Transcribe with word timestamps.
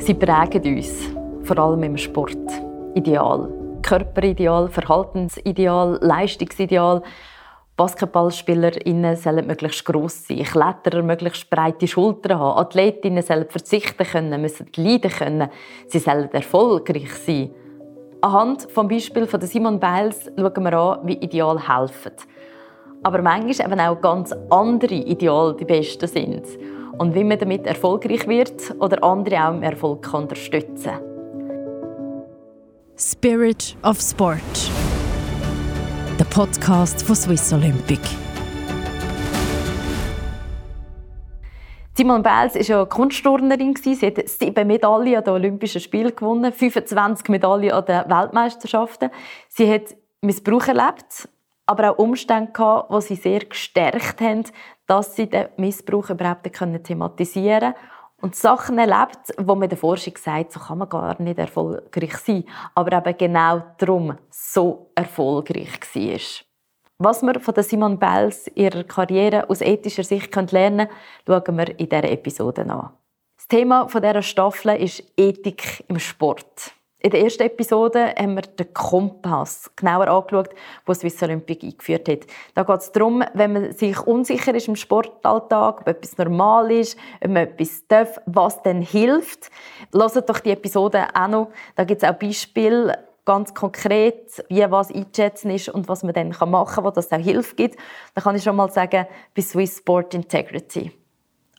Sie 0.00 0.14
prägen 0.14 0.76
uns, 0.76 1.10
vor 1.42 1.58
allem 1.58 1.82
im 1.82 1.96
Sport. 1.98 2.38
Ideal. 2.94 3.52
Körperideal, 3.82 4.68
Verhaltensideal, 4.68 5.98
Leistungsideal. 6.00 7.02
BasketballspielerInnen 7.76 9.16
sollen 9.16 9.46
möglichst 9.46 9.84
gross 9.84 10.26
sein, 10.26 10.42
Kletterer 10.44 11.02
möglichst 11.02 11.50
breite 11.50 11.86
Schultern 11.86 12.38
haben, 12.38 12.58
Athletinnen 12.58 13.22
sollen 13.22 13.48
verzichten 13.48 14.06
können, 14.06 14.40
müssen 14.40 14.68
leiden 14.76 15.10
können, 15.10 15.50
sie 15.86 15.98
sollen 15.98 16.32
erfolgreich 16.32 17.12
sein. 17.14 17.50
Anhand 18.22 18.64
des 18.64 18.88
Beispiels 18.88 19.30
von 19.30 19.40
Simon 19.42 19.78
Biles 19.78 20.30
schauen 20.34 20.64
wir 20.64 20.72
an, 20.72 21.06
wie 21.06 21.18
Ideale 21.18 21.60
helfen. 21.68 22.12
Aber 23.02 23.20
manchmal 23.20 23.66
eben 23.66 23.80
auch 23.80 24.00
ganz 24.00 24.34
andere 24.50 24.94
Ideale 24.94 25.56
die 25.56 25.64
besten 25.66 26.06
sind. 26.06 26.46
Und 27.00 27.14
wie 27.14 27.24
man 27.24 27.38
damit 27.38 27.66
erfolgreich 27.66 28.28
wird 28.28 28.74
oder 28.78 29.02
andere 29.02 29.42
auch 29.42 29.54
im 29.54 29.62
Erfolg 29.62 30.12
unterstützen 30.12 30.92
kann. 30.92 32.26
Spirit 32.94 33.74
of 33.82 33.98
Sport. 33.98 34.70
Der 36.18 36.26
Podcast 36.26 37.02
von 37.02 37.16
Swiss 37.16 37.54
Olympic. 37.54 38.02
Simone 41.94 42.22
Biles 42.22 42.68
war 42.68 42.76
ja 42.76 42.84
Kunstturnerin. 42.84 43.74
Sie 43.76 43.96
hat 43.96 44.28
sieben 44.28 44.66
Medaillen 44.66 45.16
an 45.16 45.24
den 45.24 45.32
Olympischen 45.32 45.80
Spielen 45.80 46.14
gewonnen, 46.14 46.52
25 46.52 47.30
Medaillen 47.30 47.72
an 47.72 47.86
den 47.86 48.10
Weltmeisterschaften. 48.10 49.08
Sie 49.48 49.72
hat 49.72 49.96
Missbrauch 50.20 50.68
erlebt, 50.68 51.30
aber 51.70 51.92
auch 51.92 51.98
Umstände 51.98 52.50
gehabt, 52.50 52.92
die 52.92 53.00
sie 53.00 53.14
sehr 53.14 53.40
gestärkt 53.44 54.20
haben, 54.20 54.42
dass 54.88 55.14
sie 55.14 55.30
den 55.30 55.50
Missbrauch 55.56 56.10
überhaupt 56.10 56.42
thematisieren 56.82 57.74
können 57.74 57.74
und 58.20 58.34
Sachen 58.34 58.76
erlebt, 58.76 59.32
wo 59.38 59.54
man 59.54 59.68
der 59.68 59.78
Forschung 59.78 60.14
sagt, 60.18 60.50
so 60.50 60.58
kann 60.58 60.78
man 60.78 60.88
gar 60.88 61.22
nicht 61.22 61.38
erfolgreich 61.38 62.16
sein, 62.16 62.44
aber 62.74 62.98
eben 62.98 63.16
genau 63.16 63.62
darum 63.78 64.18
so 64.30 64.90
erfolgreich 64.96 65.80
war. 65.94 66.20
Was 66.98 67.22
wir 67.22 67.38
von 67.38 67.62
Simon 67.62 68.00
Bells 68.00 68.50
ihrer 68.56 68.82
Karriere 68.82 69.48
aus 69.48 69.60
ethischer 69.60 70.02
Sicht 70.02 70.34
lernen 70.50 70.88
können, 70.88 71.44
schauen 71.44 71.56
wir 71.56 71.78
in 71.78 71.88
dieser 71.88 72.10
Episode 72.10 72.62
an. 72.62 72.90
Das 73.36 73.46
Thema 73.46 73.86
dieser 73.86 74.22
Staffel 74.22 74.74
ist 74.74 75.04
Ethik 75.16 75.84
im 75.86 76.00
Sport. 76.00 76.74
In 77.02 77.10
der 77.10 77.22
ersten 77.22 77.44
Episode 77.44 78.14
haben 78.18 78.34
wir 78.34 78.42
den 78.42 78.74
Kompass 78.74 79.70
genauer 79.74 80.08
angeschaut, 80.08 80.50
den 80.86 80.94
Swiss 80.94 81.22
Olympic 81.22 81.66
eingeführt 81.66 82.06
hat. 82.10 82.26
Da 82.54 82.62
geht 82.62 82.80
es 82.80 82.92
darum, 82.92 83.24
wenn 83.32 83.54
man 83.54 83.72
sich 83.72 83.98
unsicher 84.00 84.54
ist 84.54 84.68
im 84.68 84.76
Sportalltag, 84.76 85.80
ob 85.80 85.88
etwas 85.88 86.18
normal 86.18 86.70
ist, 86.70 86.98
ob 87.24 87.30
man 87.30 87.44
etwas 87.44 87.86
darf, 87.88 88.20
was 88.26 88.62
denn 88.62 88.82
hilft. 88.82 89.50
Hört 89.94 90.28
doch 90.28 90.40
die 90.40 90.50
Episode 90.50 91.06
auch 91.14 91.28
noch. 91.28 91.50
Da 91.74 91.84
gibt 91.84 92.02
es 92.02 92.08
auch 92.08 92.18
Beispiele, 92.18 92.98
ganz 93.24 93.54
konkret, 93.54 94.44
wie 94.50 94.70
was 94.70 94.92
einzuschätzen 94.92 95.52
ist 95.52 95.70
und 95.70 95.88
was 95.88 96.02
man 96.02 96.12
dann 96.12 96.34
machen 96.50 96.74
kann, 96.74 96.84
wo 96.84 96.90
das 96.90 97.10
auch 97.12 97.16
Hilfe 97.16 97.54
gibt. 97.54 97.76
Da 98.14 98.20
kann 98.20 98.36
ich 98.36 98.42
schon 98.42 98.56
mal 98.56 98.70
sagen, 98.70 99.06
bei 99.34 99.40
Swiss 99.40 99.78
Sport 99.78 100.12
Integrity. 100.12 100.92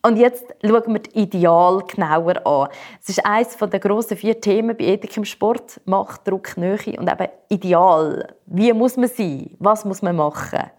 Und 0.04 0.18
jetzt 0.18 0.46
schauen 0.64 0.94
wir 0.94 1.00
das 1.00 1.14
Ideal 1.14 1.84
genauer 1.88 2.46
an. 2.46 2.70
Es 3.02 3.10
ist 3.10 3.26
eines 3.26 3.56
der 3.56 3.80
grossen 3.80 4.18
vier 4.18 4.40
Themen 4.42 4.76
bei 4.76 4.86
Ethik 4.86 5.16
im 5.18 5.26
Sport. 5.26 5.80
Macht, 5.86 6.28
Druck, 6.28 6.58
Nähe 6.58 6.98
und 6.98 7.10
eben 7.10 7.28
Ideal. 7.50 8.34
Wie 8.48 8.74
muss 8.74 8.98
man 8.98 9.10
sein? 9.10 9.52
Was 9.60 9.86
muss 9.86 10.02
man 10.02 10.16
machen? 10.16 10.72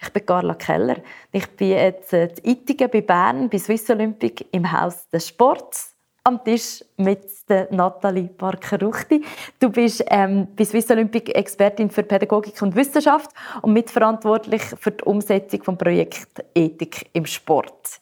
Ich 0.00 0.12
bin 0.12 0.26
Carla 0.26 0.54
Keller. 0.54 0.96
Ich 1.32 1.48
bin 1.56 1.70
jetzt 1.70 2.12
in 2.12 2.30
Ittigen 2.42 2.90
bei 2.90 3.00
Bern, 3.00 3.48
bei 3.48 3.58
Swiss 3.58 3.88
Olympic 3.88 4.44
im 4.52 4.70
Haus 4.70 5.08
des 5.08 5.28
Sports 5.28 5.94
am 6.24 6.42
Tisch 6.42 6.82
mit 6.96 7.28
der 7.48 7.68
Nathalie 7.70 8.28
Parker-Ruchti. 8.28 9.22
Du 9.60 9.70
bist 9.70 10.02
ähm, 10.08 10.48
bei 10.56 10.64
Swiss 10.64 10.90
Olympic 10.90 11.30
Expertin 11.32 11.90
für 11.90 12.02
Pädagogik 12.02 12.60
und 12.62 12.74
Wissenschaft 12.74 13.30
und 13.60 13.74
mitverantwortlich 13.74 14.62
für 14.62 14.90
die 14.90 15.04
Umsetzung 15.04 15.60
des 15.60 15.76
Projekts 15.76 16.26
Ethik 16.54 17.10
im 17.12 17.26
Sport. 17.26 18.00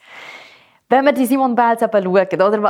Wenn 0.92 1.06
wir 1.06 1.12
die 1.12 1.24
Simon 1.24 1.54
Biles 1.54 1.80
eben 1.80 2.02
schauen, 2.02 2.42
oder, 2.42 2.62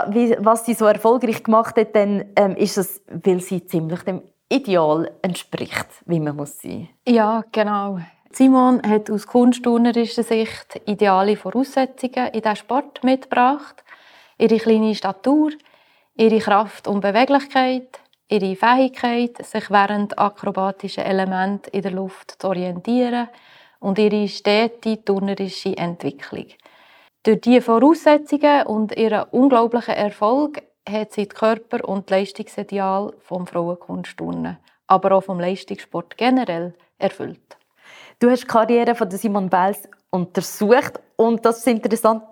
was 0.44 0.64
sie 0.64 0.74
so 0.74 0.86
erfolgreich 0.86 1.42
gemacht 1.42 1.76
hat, 1.76 1.96
dann 1.96 2.26
ähm, 2.36 2.54
ist 2.54 2.78
es, 2.78 3.02
weil 3.08 3.40
sie 3.40 3.66
ziemlich 3.66 4.02
dem 4.02 4.22
Ideal 4.48 5.10
entspricht, 5.22 5.88
wie 6.06 6.20
man 6.20 6.36
muss 6.36 6.56
sein. 6.60 6.88
Ja, 7.04 7.42
genau. 7.50 7.98
Simon 8.30 8.80
hat 8.88 9.10
aus 9.10 9.26
kunstturnerischer 9.26 10.22
Sicht 10.22 10.80
ideale 10.86 11.34
Voraussetzungen 11.36 12.28
in 12.28 12.42
diesen 12.42 12.54
Sport 12.54 13.02
mitgebracht 13.02 13.82
ihre 14.38 14.58
kleine 14.58 14.94
Statur, 14.94 15.50
ihre 16.14 16.38
Kraft 16.38 16.86
und 16.86 17.00
Beweglichkeit, 17.00 17.98
ihre 18.28 18.54
Fähigkeit, 18.54 19.44
sich 19.44 19.68
während 19.68 20.16
akrobatischer 20.16 21.04
Elemente 21.04 21.70
in 21.70 21.82
der 21.82 21.90
Luft 21.90 22.40
zu 22.40 22.46
orientieren 22.46 23.26
und 23.80 23.98
ihre 23.98 24.28
stete 24.28 25.04
turnerische 25.04 25.76
Entwicklung. 25.76 26.46
Durch 27.24 27.40
diese 27.40 27.62
Voraussetzungen 27.62 28.66
und 28.66 28.96
ihren 28.96 29.28
unglaublichen 29.30 29.94
Erfolg 29.94 30.60
hat 30.88 31.12
sie 31.12 31.28
das 31.28 31.38
Körper- 31.38 31.88
und 31.88 32.10
Leistungsideal 32.10 33.12
vom 33.20 33.46
Frauenkunstturnen, 33.46 34.58
aber 34.88 35.12
auch 35.12 35.22
vom 35.22 35.38
Leistungssport 35.38 36.16
generell 36.16 36.74
erfüllt. 36.98 37.56
Du 38.18 38.28
hast 38.28 38.42
die 38.42 38.46
Karriere 38.48 38.96
von 38.96 39.08
Simon 39.12 39.48
Biles 39.48 39.88
untersucht 40.12 41.00
und 41.16 41.44
das 41.44 41.58
ist 41.58 41.68
interessant, 41.68 42.24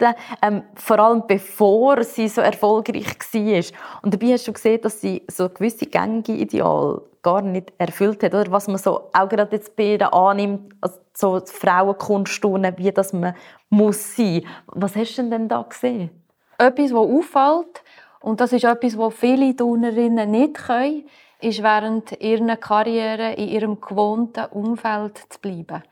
ähm, 0.42 0.62
vor 0.74 0.98
allem 0.98 1.22
bevor 1.26 2.04
sie 2.04 2.28
so 2.28 2.40
erfolgreich 2.40 3.06
war. 3.06 4.02
Und 4.02 4.14
dabei 4.14 4.32
hast 4.32 4.46
du 4.46 4.52
gesehen, 4.52 4.80
dass 4.82 5.00
sie 5.00 5.22
so 5.28 5.48
gewisse 5.48 5.86
gängige 5.86 6.32
Ideale 6.32 7.02
gar 7.22 7.42
nicht 7.42 7.72
erfüllt 7.78 8.22
hat. 8.22 8.34
Oder 8.34 8.50
was 8.50 8.68
man 8.68 8.78
so 8.78 9.10
auch 9.12 9.28
gerade 9.28 9.56
jetzt 9.56 9.76
bei 9.76 9.94
ihr 9.94 10.12
annimmt, 10.12 10.74
also 10.80 10.98
so 11.14 11.40
Frauenkunststunden, 11.44 12.76
wie 12.78 12.92
das 12.92 13.12
man 13.12 13.34
muss 13.68 14.16
sein. 14.16 14.44
Was 14.66 14.96
hast 14.96 15.16
du 15.16 15.30
denn 15.30 15.48
da 15.48 15.62
gesehen? 15.62 16.10
Etwas, 16.58 16.92
was 16.92 17.08
auffällt, 17.08 17.82
und 18.20 18.40
das 18.40 18.52
ist 18.52 18.64
etwas, 18.64 18.98
was 18.98 19.14
viele 19.14 19.56
Turnerinnen 19.56 20.30
nicht 20.30 20.54
können, 20.54 21.04
ist 21.40 21.62
während 21.62 22.20
ihrer 22.20 22.56
Karriere 22.56 23.32
in 23.32 23.48
ihrem 23.48 23.80
gewohnten 23.80 24.44
Umfeld 24.46 25.18
zu 25.30 25.40
bleiben. 25.40 25.82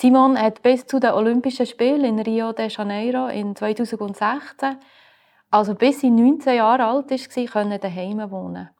Simon 0.00 0.38
hat 0.38 0.62
bis 0.62 0.86
zu 0.86 0.98
den 0.98 1.12
Olympischen 1.12 1.66
Spielen 1.66 2.04
in 2.04 2.18
Rio 2.18 2.52
de 2.52 2.68
Janeiro 2.68 3.28
in 3.28 3.54
2016, 3.54 4.76
also 5.50 5.74
bis 5.74 6.00
sie 6.00 6.10
19 6.10 6.56
Jahre 6.56 6.86
alt 6.86 7.10
war, 7.10 7.46
können 7.46 7.80
daheim 7.80 8.30
wohnen. 8.30 8.70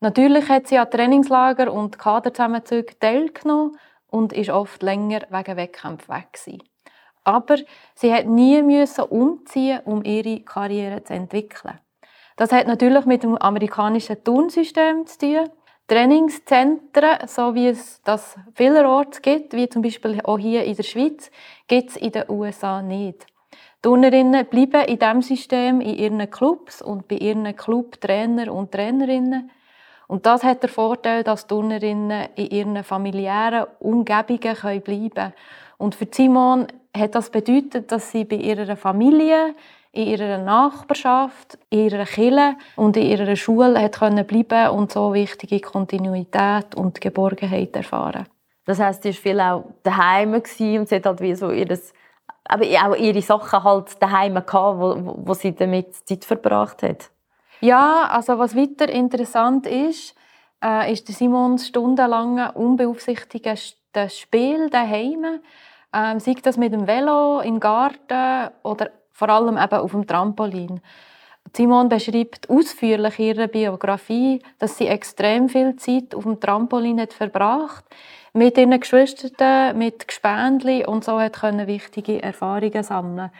Natürlich 0.00 0.48
hat 0.48 0.68
sie 0.68 0.78
an 0.78 0.90
Trainingslager 0.90 1.72
und 1.72 1.98
Kaderzusammenzügen 1.98 2.98
teilgenommen 3.00 3.76
und 4.10 4.32
ist 4.32 4.50
oft 4.50 4.82
länger 4.82 5.22
wegen 5.30 5.56
Wettkämpfen 5.56 6.14
weg 6.14 6.32
gewesen. 6.32 6.62
Aber 7.24 7.56
sie 7.94 8.12
hat 8.12 8.26
nie 8.26 8.62
müssen 8.62 9.04
umziehen, 9.04 9.80
um 9.84 10.04
ihre 10.04 10.40
Karriere 10.40 11.02
zu 11.02 11.14
entwickeln. 11.14 11.78
Das 12.36 12.52
hat 12.52 12.68
natürlich 12.68 13.04
mit 13.04 13.24
dem 13.24 13.36
amerikanischen 13.36 14.22
Turnsystem 14.22 15.06
zu 15.06 15.18
tun. 15.18 15.50
Trainingszentren, 15.88 17.26
so 17.26 17.54
wie 17.54 17.68
es 17.68 18.02
das 18.02 18.36
vielerorts 18.54 19.22
gibt, 19.22 19.54
wie 19.54 19.70
zum 19.70 19.80
Beispiel 19.80 20.20
auch 20.22 20.38
hier 20.38 20.64
in 20.64 20.76
der 20.76 20.82
Schweiz, 20.82 21.30
gibt 21.66 21.90
es 21.90 21.96
in 21.96 22.12
den 22.12 22.24
USA 22.28 22.82
nicht. 22.82 23.26
Turnerinnen 23.80 24.46
bleiben 24.46 24.84
in 24.86 24.98
diesem 24.98 25.22
System 25.22 25.80
in 25.80 25.96
ihren 25.96 26.30
Clubs 26.30 26.82
und 26.82 27.08
bei 27.08 27.16
ihren 27.16 27.56
Clubtrainer 27.56 28.52
und 28.52 28.70
Trainerinnen. 28.70 29.50
Und 30.08 30.26
das 30.26 30.44
hat 30.44 30.62
den 30.62 30.68
Vorteil, 30.68 31.24
dass 31.24 31.46
Turnerinnen 31.46 32.28
in 32.34 32.50
ihren 32.50 32.84
familiären 32.84 33.66
Umgebungen 33.78 34.82
bleiben 34.82 35.10
können. 35.14 35.32
Und 35.78 35.94
für 35.94 36.08
Simon 36.10 36.66
hat 36.94 37.14
das 37.14 37.30
bedeutet, 37.30 37.90
dass 37.92 38.10
sie 38.10 38.24
bei 38.24 38.36
ihrer 38.36 38.76
Familie 38.76 39.54
in 39.98 40.06
ihrer 40.06 40.38
Nachbarschaft, 40.38 41.58
in 41.70 41.90
ihrer 41.90 42.04
Kirche 42.04 42.54
und 42.76 42.96
in 42.96 43.02
ihrer 43.02 43.34
Schule 43.34 43.80
hat 43.80 43.98
können 43.98 44.24
bleiben 44.24 44.70
und 44.70 44.92
so 44.92 45.12
wichtige 45.12 45.60
Kontinuität 45.60 46.76
und 46.76 47.00
Geborgenheit 47.00 47.74
erfahren. 47.74 48.26
Das 48.64 48.78
heißt, 48.78 49.02
sie 49.02 49.08
war 49.08 49.14
viel 49.14 49.40
auch 49.40 49.64
daheim 49.82 50.34
und 50.34 50.46
sie 50.46 50.78
hat 50.78 51.04
halt 51.04 51.20
wie 51.20 51.34
so 51.34 51.50
ihres, 51.50 51.92
aber 52.44 52.64
auch 52.64 52.94
ihre 52.94 53.22
Sachen 53.22 53.64
halt 53.64 54.00
daheim 54.00 54.34
gehabt, 54.34 54.78
wo, 54.78 55.14
wo 55.26 55.34
sie 55.34 55.52
damit 55.52 55.92
Zeit 56.06 56.24
verbracht 56.24 56.84
hat. 56.84 57.10
Ja, 57.60 58.04
also 58.04 58.38
was 58.38 58.54
weiter 58.54 58.88
interessant 58.88 59.66
ist, 59.66 60.14
äh, 60.64 60.92
ist 60.92 61.08
der 61.08 61.16
Simons 61.16 61.66
stundenlange 61.66 62.52
unbeaufsichtigte 62.52 63.56
Spiel 64.10 64.70
daheim. 64.70 65.40
Ähm, 65.92 66.20
sei 66.20 66.36
das 66.40 66.56
mit 66.56 66.72
dem 66.72 66.86
Velo 66.86 67.40
im 67.40 67.58
Garten 67.58 68.52
oder 68.62 68.90
vor 69.18 69.30
allem 69.30 69.58
eben 69.58 69.80
auf 69.80 69.90
dem 69.90 70.06
Trampolin. 70.06 70.80
Simon 71.52 71.88
beschreibt 71.88 72.48
ausführlich 72.48 73.18
in 73.18 73.24
ihrer 73.24 73.48
Biografie, 73.48 74.40
dass 74.60 74.78
sie 74.78 74.86
extrem 74.86 75.48
viel 75.48 75.74
Zeit 75.74 76.14
auf 76.14 76.22
dem 76.22 76.38
Trampolin 76.38 77.00
hat 77.00 77.12
verbracht 77.12 77.84
mit 78.32 78.56
ihren 78.56 78.78
Geschwistern, 78.78 79.76
mit 79.76 80.06
Gespendli 80.06 80.86
und 80.86 81.02
so 81.02 81.18
hat 81.18 81.40
können 81.40 81.66
wichtige 81.66 82.22
Erfahrungen 82.22 82.84
sammeln. 82.84 83.30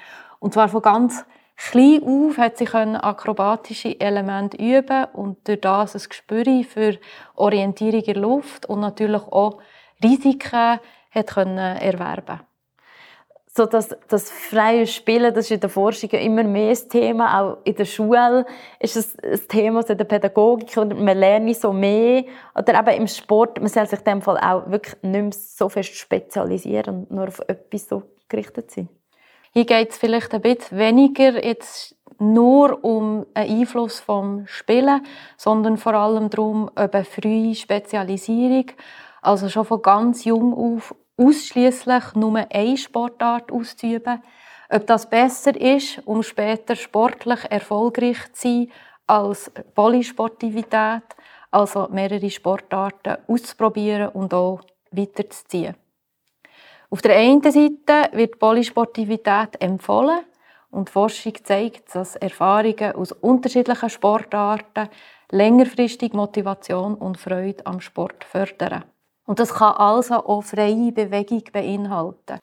Und 0.40 0.54
zwar 0.54 0.68
von 0.68 0.82
ganz 0.82 1.24
Klein 1.56 2.02
auf 2.02 2.38
hat 2.38 2.58
sie 2.58 2.66
akrobatische 2.68 4.00
Elemente 4.00 4.56
üben 4.56 5.04
und 5.12 5.46
durch 5.46 5.60
das 5.60 5.94
ein 5.94 6.08
Gespür 6.08 6.64
für 6.64 6.98
Orientierung 7.36 8.00
in 8.00 8.14
der 8.14 8.22
Luft 8.22 8.66
und 8.66 8.80
natürlich 8.80 9.22
auch 9.22 9.58
Risiken 10.02 10.80
hat 11.10 11.26
können 11.26 11.58
erwerben 11.58 12.40
so 13.54 13.66
das, 13.66 13.96
das 14.08 14.30
freie 14.30 14.86
Spielen, 14.86 15.34
das 15.34 15.46
ist 15.46 15.52
in 15.52 15.60
der 15.60 15.70
Forschung 15.70 16.10
immer 16.10 16.44
mehr 16.44 16.70
ein 16.70 16.88
Thema. 16.88 17.40
Auch 17.40 17.58
in 17.64 17.74
der 17.74 17.84
Schule 17.84 18.46
ist 18.78 18.96
es 18.96 19.18
ein 19.18 19.48
Thema, 19.48 19.82
so 19.82 19.92
in 19.92 19.98
der 19.98 20.04
Pädagogik. 20.04 20.76
Und 20.76 21.00
man 21.00 21.16
lernt 21.18 21.56
so 21.56 21.72
mehr. 21.72 22.24
Oder 22.54 22.78
eben 22.78 23.02
im 23.02 23.06
Sport, 23.06 23.58
man 23.58 23.68
soll 23.68 23.86
sich 23.86 23.98
in 24.00 24.04
dem 24.04 24.22
Fall 24.22 24.38
auch 24.38 24.70
wirklich 24.70 24.94
nicht 25.02 25.22
mehr 25.22 25.32
so 25.32 25.68
fest 25.68 25.94
spezialisieren 25.94 27.00
und 27.00 27.10
nur 27.10 27.28
auf 27.28 27.40
etwas 27.48 27.88
so 27.88 28.02
gerichtet 28.28 28.70
sein. 28.70 28.88
Hier 29.52 29.64
geht 29.64 29.90
es 29.90 29.98
vielleicht 29.98 30.34
ein 30.34 30.42
bisschen 30.42 30.78
weniger 30.78 31.44
jetzt 31.44 31.96
nur 32.18 32.84
um 32.84 33.26
einen 33.34 33.60
Einfluss 33.60 34.00
vom 34.00 34.46
Spielen, 34.46 35.04
sondern 35.36 35.76
vor 35.76 35.94
allem 35.94 36.30
darum, 36.30 36.70
eine 36.74 37.04
frühe 37.04 37.54
Spezialisierung, 37.54 38.66
also 39.22 39.48
schon 39.48 39.64
von 39.64 39.82
ganz 39.82 40.24
jung 40.24 40.52
auf 40.52 40.94
ausschließlich 41.18 42.14
nur 42.14 42.46
eine 42.50 42.76
Sportart 42.76 43.52
auszuüben. 43.52 44.22
Ob 44.70 44.86
das 44.86 45.08
besser 45.10 45.58
ist, 45.60 46.00
um 46.06 46.22
später 46.22 46.76
sportlich 46.76 47.40
erfolgreich 47.50 48.32
zu 48.32 48.48
sein 48.48 48.72
als 49.06 49.50
Polysportivität, 49.74 51.02
also 51.50 51.88
mehrere 51.90 52.30
Sportarten 52.30 53.16
auszuprobieren 53.26 54.10
und 54.10 54.34
auch 54.34 54.60
weiterzuziehen. 54.90 55.74
Auf 56.90 57.02
der 57.02 57.16
einen 57.16 57.42
Seite 57.42 58.10
wird 58.12 58.38
Polysportivität 58.38 59.60
empfohlen 59.60 60.20
und 60.70 60.90
Forschung 60.90 61.34
zeigt, 61.42 61.94
dass 61.94 62.16
Erfahrungen 62.16 62.92
aus 62.92 63.12
unterschiedlichen 63.12 63.90
Sportarten 63.90 64.88
längerfristig 65.30 66.12
Motivation 66.12 66.94
und 66.94 67.18
Freude 67.18 67.64
am 67.66 67.80
Sport 67.80 68.24
fördern. 68.24 68.84
Und 69.28 69.40
das 69.40 69.52
kann 69.52 69.74
also 69.74 70.24
auch 70.24 70.40
freie 70.40 70.90
Bewegung 70.90 71.42
beinhalten. 71.52 72.40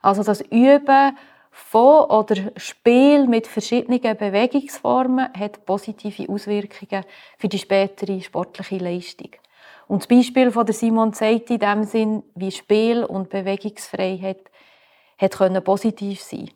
Also 0.00 0.22
das 0.22 0.40
Üben 0.40 1.18
von 1.50 2.04
oder 2.06 2.52
Spiel 2.56 3.26
mit 3.26 3.46
verschiedenen 3.46 4.00
Bewegungsformen 4.00 5.28
hat 5.38 5.66
positive 5.66 6.32
Auswirkungen 6.32 7.04
für 7.36 7.48
die 7.48 7.58
spätere 7.58 8.18
sportliche 8.22 8.78
Leistung. 8.78 9.32
Und 9.88 10.04
das 10.04 10.08
Beispiel 10.08 10.50
von 10.50 10.64
der 10.64 10.74
Simon 10.74 11.12
zeigt 11.12 11.50
in 11.50 11.58
dem 11.58 11.84
Sinn, 11.84 12.22
wie 12.34 12.50
Spiel 12.50 13.04
und 13.04 13.28
Bewegungsfreiheit 13.28 14.50
hat 15.18 15.36
können 15.36 15.62
positiv 15.62 16.22
sein. 16.22 16.50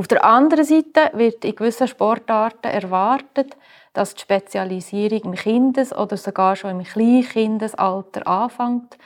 Auf 0.00 0.08
der 0.08 0.24
anderen 0.24 0.64
Seite 0.64 1.10
wird 1.12 1.44
in 1.44 1.54
gewissen 1.54 1.86
Sportarten 1.86 2.68
erwartet, 2.68 3.54
dass 3.92 4.14
die 4.14 4.22
Spezialisierung 4.22 5.24
im 5.24 5.34
Kindes- 5.34 5.94
oder 5.94 6.16
sogar 6.16 6.56
schon 6.56 6.70
im 6.70 6.84
Kleinkindesalter 6.84 8.26
anfängt 8.26 8.96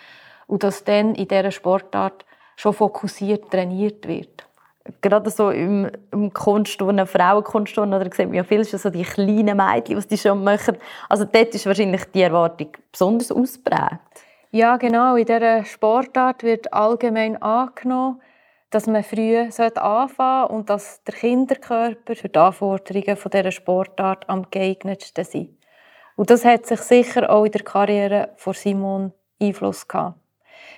und 0.46 0.62
dass 0.62 0.84
dann 0.84 1.16
in 1.16 1.26
dieser 1.26 1.50
Sportart 1.50 2.24
schon 2.54 2.74
fokussiert 2.74 3.50
trainiert 3.50 4.06
wird. 4.06 4.46
Gerade 5.00 5.30
so 5.30 5.50
im, 5.50 5.90
im 6.12 6.32
Kunstturnen, 6.32 7.08
Frauenkunstturnen, 7.08 8.00
oder 8.00 8.14
sieht 8.14 8.28
man 8.28 8.34
ja 8.34 8.44
viel 8.44 8.64
schon 8.64 8.78
so 8.78 8.88
die 8.88 9.02
kleinen 9.02 9.56
Mädchen, 9.56 9.96
was 9.96 10.06
die 10.06 10.16
schon 10.16 10.44
machen. 10.44 10.76
Also 11.08 11.24
dort 11.24 11.56
ist 11.56 11.66
wahrscheinlich 11.66 12.04
die 12.14 12.22
Erwartung 12.22 12.68
besonders 12.92 13.32
ausprägt. 13.32 13.98
Ja, 14.52 14.76
genau. 14.76 15.16
In 15.16 15.26
dieser 15.26 15.64
Sportart 15.64 16.44
wird 16.44 16.72
allgemein 16.72 17.42
angenommen, 17.42 18.20
dass 18.74 18.88
man 18.88 19.04
früh 19.04 19.38
anfangen 19.38 20.08
sollte 20.08 20.52
und 20.52 20.68
dass 20.68 21.02
der 21.04 21.14
Kinderkörper 21.14 22.16
für 22.16 22.28
die 22.28 22.38
Anforderungen 22.38 23.16
dieser 23.32 23.52
Sportart 23.52 24.28
am 24.28 24.50
geeignetsten 24.50 25.24
sind. 25.24 25.56
Und 26.16 26.30
das 26.30 26.44
hat 26.44 26.66
sich 26.66 26.80
sicher 26.80 27.30
auch 27.30 27.44
in 27.44 27.52
der 27.52 27.62
Karriere 27.62 28.30
von 28.36 28.52
Simon 28.52 29.12
Einfluss 29.40 29.86
gehabt. 29.86 30.18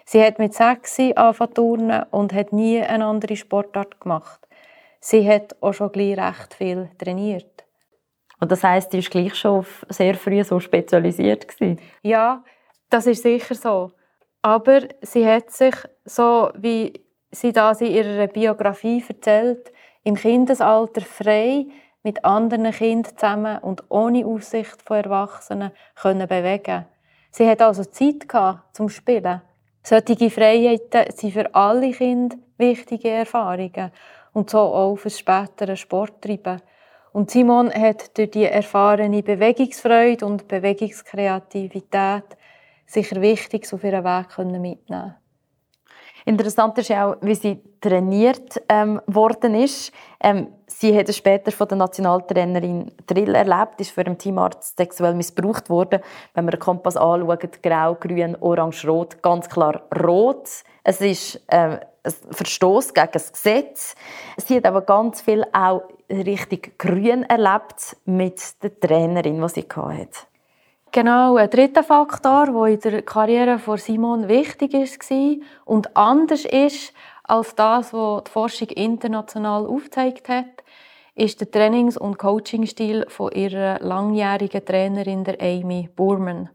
Sie 0.05 0.23
hat 0.23 0.39
mit 0.39 0.55
sechs 0.55 0.99
angefangen 0.99 1.55
turnen 1.55 2.03
und 2.11 2.33
hat 2.33 2.53
nie 2.53 2.83
eine 2.83 3.07
andere 3.07 3.37
Sportart 3.37 4.01
gemacht. 4.01 4.47
Sie 5.01 5.27
hat 5.29 5.57
auch 5.63 5.73
schon 5.73 5.93
gleich 5.93 6.19
recht 6.19 6.55
viel 6.55 6.91
trainiert. 6.99 7.65
Und 8.41 8.53
das 8.53 8.63
heißt, 8.63 8.93
sie 8.93 9.03
war 9.03 9.11
gleich 9.11 9.35
schon 9.35 9.65
sehr 9.89 10.15
früh 10.15 10.45
so 10.45 10.61
spezialisiert 10.61 11.49
gewesen. 11.49 11.81
Ja, 12.03 12.45
das 12.91 13.07
ist 13.07 13.23
sicher 13.23 13.55
so. 13.55 13.93
Aber 14.43 14.83
sie 15.01 15.27
hat 15.27 15.51
sich 15.51 15.75
so 16.05 16.51
wie 16.57 17.06
sie 17.31 17.53
das 17.53 17.81
in 17.81 17.93
ihrer 17.93 18.27
Biografie 18.27 19.05
erzählt, 19.07 19.73
im 20.05 20.15
Kindesalter 20.15 21.01
frei 21.01 21.67
mit 22.03 22.25
anderen 22.25 22.71
Kindern 22.71 23.17
zusammen 23.17 23.59
und 23.59 23.85
ohne 23.89 24.25
Aussicht 24.25 24.81
von 24.83 24.99
Erwachsenen 24.99 25.73
können 25.97 26.29
bewegen. 26.29 26.87
Sie 27.33 27.49
hat 27.49 27.61
also 27.61 27.85
Zeit 27.85 28.27
zum 28.73 28.89
Spielen. 28.89 29.43
Solche 29.83 30.31
Freiheiten 30.31 31.11
sind 31.15 31.33
für 31.33 31.55
alle 31.55 31.91
Kinder 31.91 32.37
wichtige 32.59 33.11
Erfahrungen 33.11 33.91
und 34.33 34.51
so 34.51 34.59
auch 34.59 34.97
für 34.97 35.09
das 35.09 35.19
spätere 35.19 35.77
Sporttreiben. 35.77 36.63
Und 37.13 37.31
Simon 37.31 37.73
hat 37.73 38.17
durch 38.17 38.31
die 38.31 38.45
erfahrene 38.45 39.23
Bewegungsfreude 39.23 40.25
und 40.27 40.49
Bewegungskreativität 40.49 42.25
sicher 42.87 43.21
Wichtiges 43.21 43.75
auf 43.75 43.85
ihren 43.85 44.05
Weg 44.05 44.39
mitnehmen 44.39 45.17
Interessant 46.27 46.77
ist 46.79 46.91
auch, 46.91 47.17
wie 47.21 47.37
sie 47.37 47.63
trainiert 47.81 48.61
ähm, 48.69 49.01
worden 49.07 49.55
ist. 49.55 49.93
Ähm, 50.21 50.49
sie 50.67 50.97
hat 50.99 51.15
später 51.15 51.53
von 51.53 51.69
der 51.69 51.79
Nationaltrainerin 51.79 52.91
Drill 53.07 53.37
erlebt, 53.37 53.81
ist 53.81 53.93
für 53.93 54.01
einen 54.01 54.19
Teamarzt 54.19 54.77
sexuell 54.77 55.15
missbraucht 55.15 55.71
worden. 55.71 56.01
Wenn 56.35 56.47
wir 56.47 56.51
den 56.51 56.59
Kompass 56.59 56.97
anschauen, 56.97 57.39
grau, 57.63 57.95
grün, 57.95 58.37
orange, 58.41 58.89
rot, 58.89 59.23
ganz 59.23 59.49
klar 59.49 59.83
rot. 60.03 60.49
Es 60.83 61.01
ist 61.01 61.37
äh, 61.47 61.79
ein 62.03 62.13
Verstoß 62.33 62.93
gegen 62.93 63.13
das 63.13 63.33
Gesetz. 63.33 63.95
Sie 64.37 64.57
hat 64.57 64.67
aber 64.67 64.83
ganz 64.83 65.21
viel 65.21 65.45
auch 65.53 65.83
richtig 66.11 66.77
grün 66.77 67.23
erlebt 67.23 67.99
mit 68.05 68.65
der 68.65 68.81
Trainerin, 68.81 69.41
die 69.41 69.49
sie 69.49 69.67
hatte. 69.73 70.27
Genau, 70.93 71.37
ein 71.37 71.51
dritter 71.51 71.83
Faktor, 71.83 72.47
der 72.47 72.67
in 72.67 72.81
der 72.81 73.03
Karriere 73.03 73.59
von 73.59 73.77
Simon 73.77 74.29
wichtig 74.29 74.73
war 74.73 75.37
und 75.65 75.97
anders 75.97 76.45
ist 76.45 76.95
als 77.25 77.55
das, 77.55 77.93
was 77.93 78.25
die 78.25 78.31
Forschung 78.31 78.69
international 78.69 79.67
aufgezeigt 79.67 80.29
hat, 80.29 80.65
ist 81.15 81.41
der 81.41 81.51
Trainings- 81.51 81.97
und 81.97 82.19
Coachingstil 82.19 83.07
von 83.09 83.33
ihrer 83.33 83.81
langjährigen 83.81 84.65
Trainerin, 84.65 85.25
der 85.25 85.41
Amy 85.41 85.89
Burman. 85.95 86.51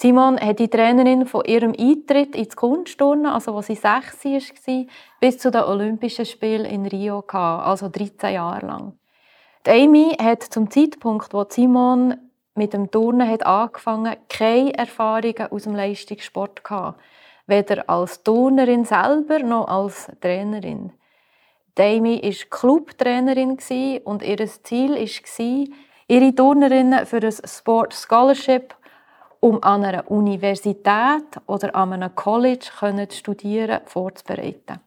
Simon 0.00 0.38
hat 0.38 0.60
die 0.60 0.68
Trainerin 0.68 1.26
von 1.26 1.44
ihrem 1.44 1.74
Eintritt 1.76 2.36
ins 2.36 2.54
Kunstturnen, 2.54 3.26
also 3.26 3.56
als 3.56 3.66
sie 3.66 3.74
sechs 3.74 4.24
war, 4.24 4.84
bis 5.20 5.38
zu 5.38 5.50
den 5.50 5.62
Olympischen 5.62 6.24
Spielen 6.24 6.66
in 6.66 6.86
Rio, 6.86 7.24
also 7.28 7.88
13 7.88 8.34
Jahre 8.34 8.66
lang. 8.66 8.98
Die 9.66 9.70
Amy 9.70 10.16
hat 10.20 10.44
zum 10.44 10.70
Zeitpunkt, 10.70 11.34
wo 11.34 11.44
Simon 11.48 12.14
mit 12.58 12.74
dem 12.74 12.90
Turnen 12.90 13.28
hat 13.28 13.46
angefangen, 13.46 14.16
keine 14.28 14.76
Erfahrungen 14.76 15.50
aus 15.50 15.62
dem 15.62 15.74
Leistungssport 15.74 16.62
gehabt. 16.62 17.00
Weder 17.46 17.88
als 17.88 18.22
Turnerin 18.22 18.84
selber 18.84 19.38
noch 19.38 19.68
als 19.68 20.10
Trainerin. 20.20 20.92
Dami 21.76 22.20
war 22.22 22.58
Clubtrainerin 22.58 23.56
und 24.04 24.22
ihr 24.22 24.46
Ziel 24.46 24.96
war, 24.96 25.76
ihre 26.08 26.34
Turnerinnen 26.34 27.06
für 27.06 27.22
ein 27.22 27.32
Sport 27.32 27.94
Scholarship 27.94 28.74
um 29.40 29.62
an 29.62 29.84
einer 29.84 30.10
Universität 30.10 31.24
oder 31.46 31.74
an 31.74 31.92
einem 31.92 32.14
College 32.14 32.70
zu 33.08 33.16
studieren, 33.16 33.80
vorzubereiten. 33.84 34.80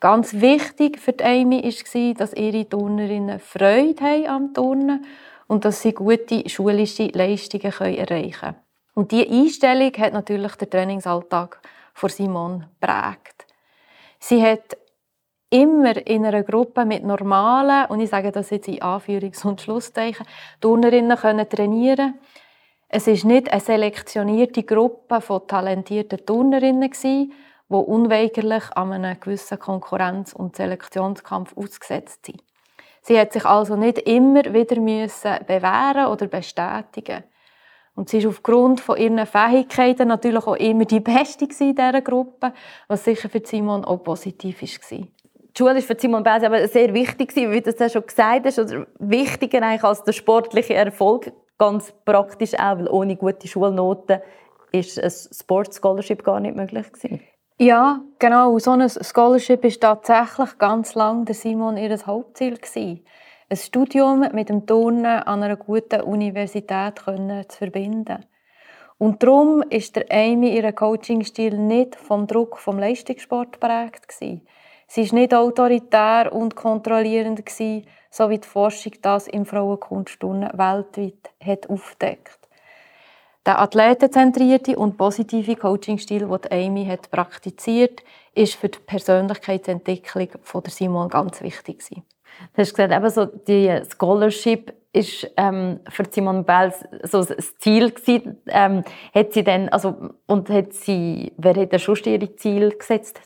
Ganz 0.00 0.34
wichtig 0.34 0.98
für 0.98 1.14
Amy 1.22 1.62
war, 1.62 2.14
dass 2.14 2.32
ihre 2.34 2.68
Turnerinnen 2.68 3.38
Freude 3.38 4.02
haben 4.02 4.26
am 4.26 4.54
Turnen 4.54 5.04
und 5.52 5.66
dass 5.66 5.82
sie 5.82 5.92
gute 5.92 6.48
schulische 6.48 7.08
Leistungen 7.08 7.72
erreichen 7.72 8.32
können. 8.32 8.56
Und 8.94 9.12
diese 9.12 9.28
Einstellung 9.28 9.92
hat 9.98 10.14
natürlich 10.14 10.54
den 10.54 10.70
Trainingsalltag 10.70 11.60
von 11.92 12.08
Simon 12.08 12.64
prägt. 12.80 13.46
Sie 14.18 14.42
hat 14.42 14.78
immer 15.50 15.94
in 16.06 16.24
einer 16.24 16.42
Gruppe 16.42 16.86
mit 16.86 17.04
normalen, 17.04 17.84
und 17.90 18.00
ich 18.00 18.08
sage 18.08 18.32
das 18.32 18.48
jetzt 18.48 18.68
in 18.68 18.80
Anführungs- 18.80 19.44
und 19.44 19.60
Schlusszeichen, 19.60 20.26
Turnerinnen 20.58 21.18
können 21.18 21.46
trainieren 21.46 22.14
Es 22.88 23.06
ist 23.06 23.26
nicht 23.26 23.52
eine 23.52 23.60
selektionierte 23.60 24.62
Gruppe 24.62 25.20
von 25.20 25.46
talentierten 25.46 26.24
Turnerinnen, 26.24 26.90
die 26.90 27.30
unweigerlich 27.68 28.64
an 28.74 28.92
einem 28.94 29.20
gewissen 29.20 29.58
Konkurrenz- 29.58 30.32
und 30.32 30.56
Selektionskampf 30.56 31.54
ausgesetzt 31.58 32.24
sind. 32.24 32.42
Sie 33.02 33.18
hat 33.18 33.32
sich 33.32 33.44
also 33.44 33.76
nicht 33.76 33.98
immer 33.98 34.44
wieder 34.54 34.80
müssen 34.80 35.38
bewähren 35.46 36.06
oder 36.06 36.26
bestätigen. 36.28 37.24
Und 37.94 38.08
sie 38.08 38.18
ist 38.18 38.26
aufgrund 38.26 38.80
von 38.80 38.96
ihren 38.96 39.26
Fähigkeiten 39.26 40.08
natürlich 40.08 40.46
auch 40.46 40.56
immer 40.56 40.84
die 40.84 41.00
Beste 41.00 41.44
in 41.44 41.74
dieser 41.74 42.00
Gruppe, 42.00 42.52
was 42.88 43.04
sicher 43.04 43.28
für 43.28 43.42
Simon 43.44 43.84
auch 43.84 43.98
positiv 43.98 44.62
war. 44.62 44.98
die 44.98 45.08
Schule 45.58 45.78
ist 45.78 45.86
für 45.86 45.98
Simon 45.98 46.22
Belsi 46.22 46.46
aber 46.46 46.66
sehr 46.68 46.94
wichtig 46.94 47.34
wie 47.36 47.60
du 47.60 47.72
das 47.72 47.92
schon 47.92 48.06
gesagt 48.06 48.46
hast, 48.46 48.58
oder 48.58 48.86
wichtiger 48.98 49.62
eigentlich 49.62 49.84
als 49.84 50.04
der 50.04 50.12
sportliche 50.12 50.74
Erfolg, 50.74 51.32
ganz 51.58 51.92
praktisch 52.04 52.54
auch, 52.54 52.78
weil 52.78 52.88
ohne 52.88 53.16
gute 53.16 53.46
Schulnoten 53.46 54.20
ist 54.70 54.98
ein 54.98 55.10
Sports 55.10 55.76
Scholarship 55.76 56.24
gar 56.24 56.40
nicht 56.40 56.56
möglich 56.56 56.90
gewesen. 56.90 57.20
Ja, 57.62 58.00
genau. 58.18 58.58
So 58.58 58.72
ein 58.72 58.88
Scholarship 58.88 59.64
ist 59.64 59.82
tatsächlich 59.82 60.58
ganz 60.58 60.96
lang 60.96 61.26
der 61.26 61.36
Simon 61.36 61.76
ihr 61.76 61.96
Hauptziel. 62.04 62.58
Ein 62.74 63.56
Studium 63.56 64.26
mit 64.32 64.48
dem 64.48 64.66
Turnen 64.66 65.06
an 65.22 65.44
einer 65.44 65.54
guten 65.54 66.00
Universität 66.00 66.98
zu 66.98 67.58
verbinden. 67.58 68.26
Und 68.98 69.22
darum 69.22 69.62
ist 69.62 69.94
der 69.94 70.06
Amy 70.10 70.56
ihren 70.56 70.74
Coachingstil 70.74 71.56
nicht 71.56 71.94
vom 71.94 72.26
Druck 72.26 72.58
vom 72.58 72.80
Leistungssport 72.80 73.60
prägt 73.60 74.08
gewesen. 74.08 74.44
Sie 74.88 75.02
ist 75.02 75.12
nicht 75.12 75.32
autoritär 75.32 76.32
und 76.32 76.56
kontrollierend 76.56 77.48
so 78.10 78.28
wie 78.28 78.38
die 78.38 78.48
Forschung 78.48 78.94
das 79.02 79.28
im 79.28 79.46
Frauenkunstturnen 79.46 80.50
weltweit 80.58 81.30
hat 81.40 81.70
aufdeckt. 81.70 82.41
Der 83.44 83.58
athletenzentrierte 83.60 84.76
und 84.76 84.96
positive 84.96 85.56
Coachingstil, 85.56 86.28
den 86.28 86.52
Amy 86.52 86.86
hat 86.86 87.10
praktiziert, 87.10 88.02
ist 88.34 88.54
für 88.54 88.68
die 88.68 88.78
Persönlichkeitsentwicklung 88.78 90.28
von 90.42 90.62
Simon 90.66 91.08
ganz 91.08 91.42
wichtig 91.42 91.80
gewesen. 91.80 92.04
Du 92.54 92.62
hast 92.62 92.74
gesagt, 92.74 92.92
eben 92.92 93.10
so 93.10 93.26
die 93.26 93.82
Scholarship 93.92 94.72
ist 94.92 95.30
ähm, 95.36 95.80
für 95.88 96.04
Simone 96.10 96.44
Bells 96.44 96.84
so 97.04 97.24
das 97.24 97.56
Ziel 97.58 97.90
gewesen. 97.90 98.40
Ähm, 98.46 98.84
hat 99.14 99.32
sie 99.32 99.42
denn, 99.42 99.68
also, 99.70 100.10
und 100.26 100.48
hat 100.50 100.72
sie, 100.74 101.32
wer 101.36 101.54
hat 101.56 101.72
denn 101.72 101.78
schon 101.78 101.96
ihre 102.04 102.36
Ziel 102.36 102.70
gesetzt? 102.70 103.20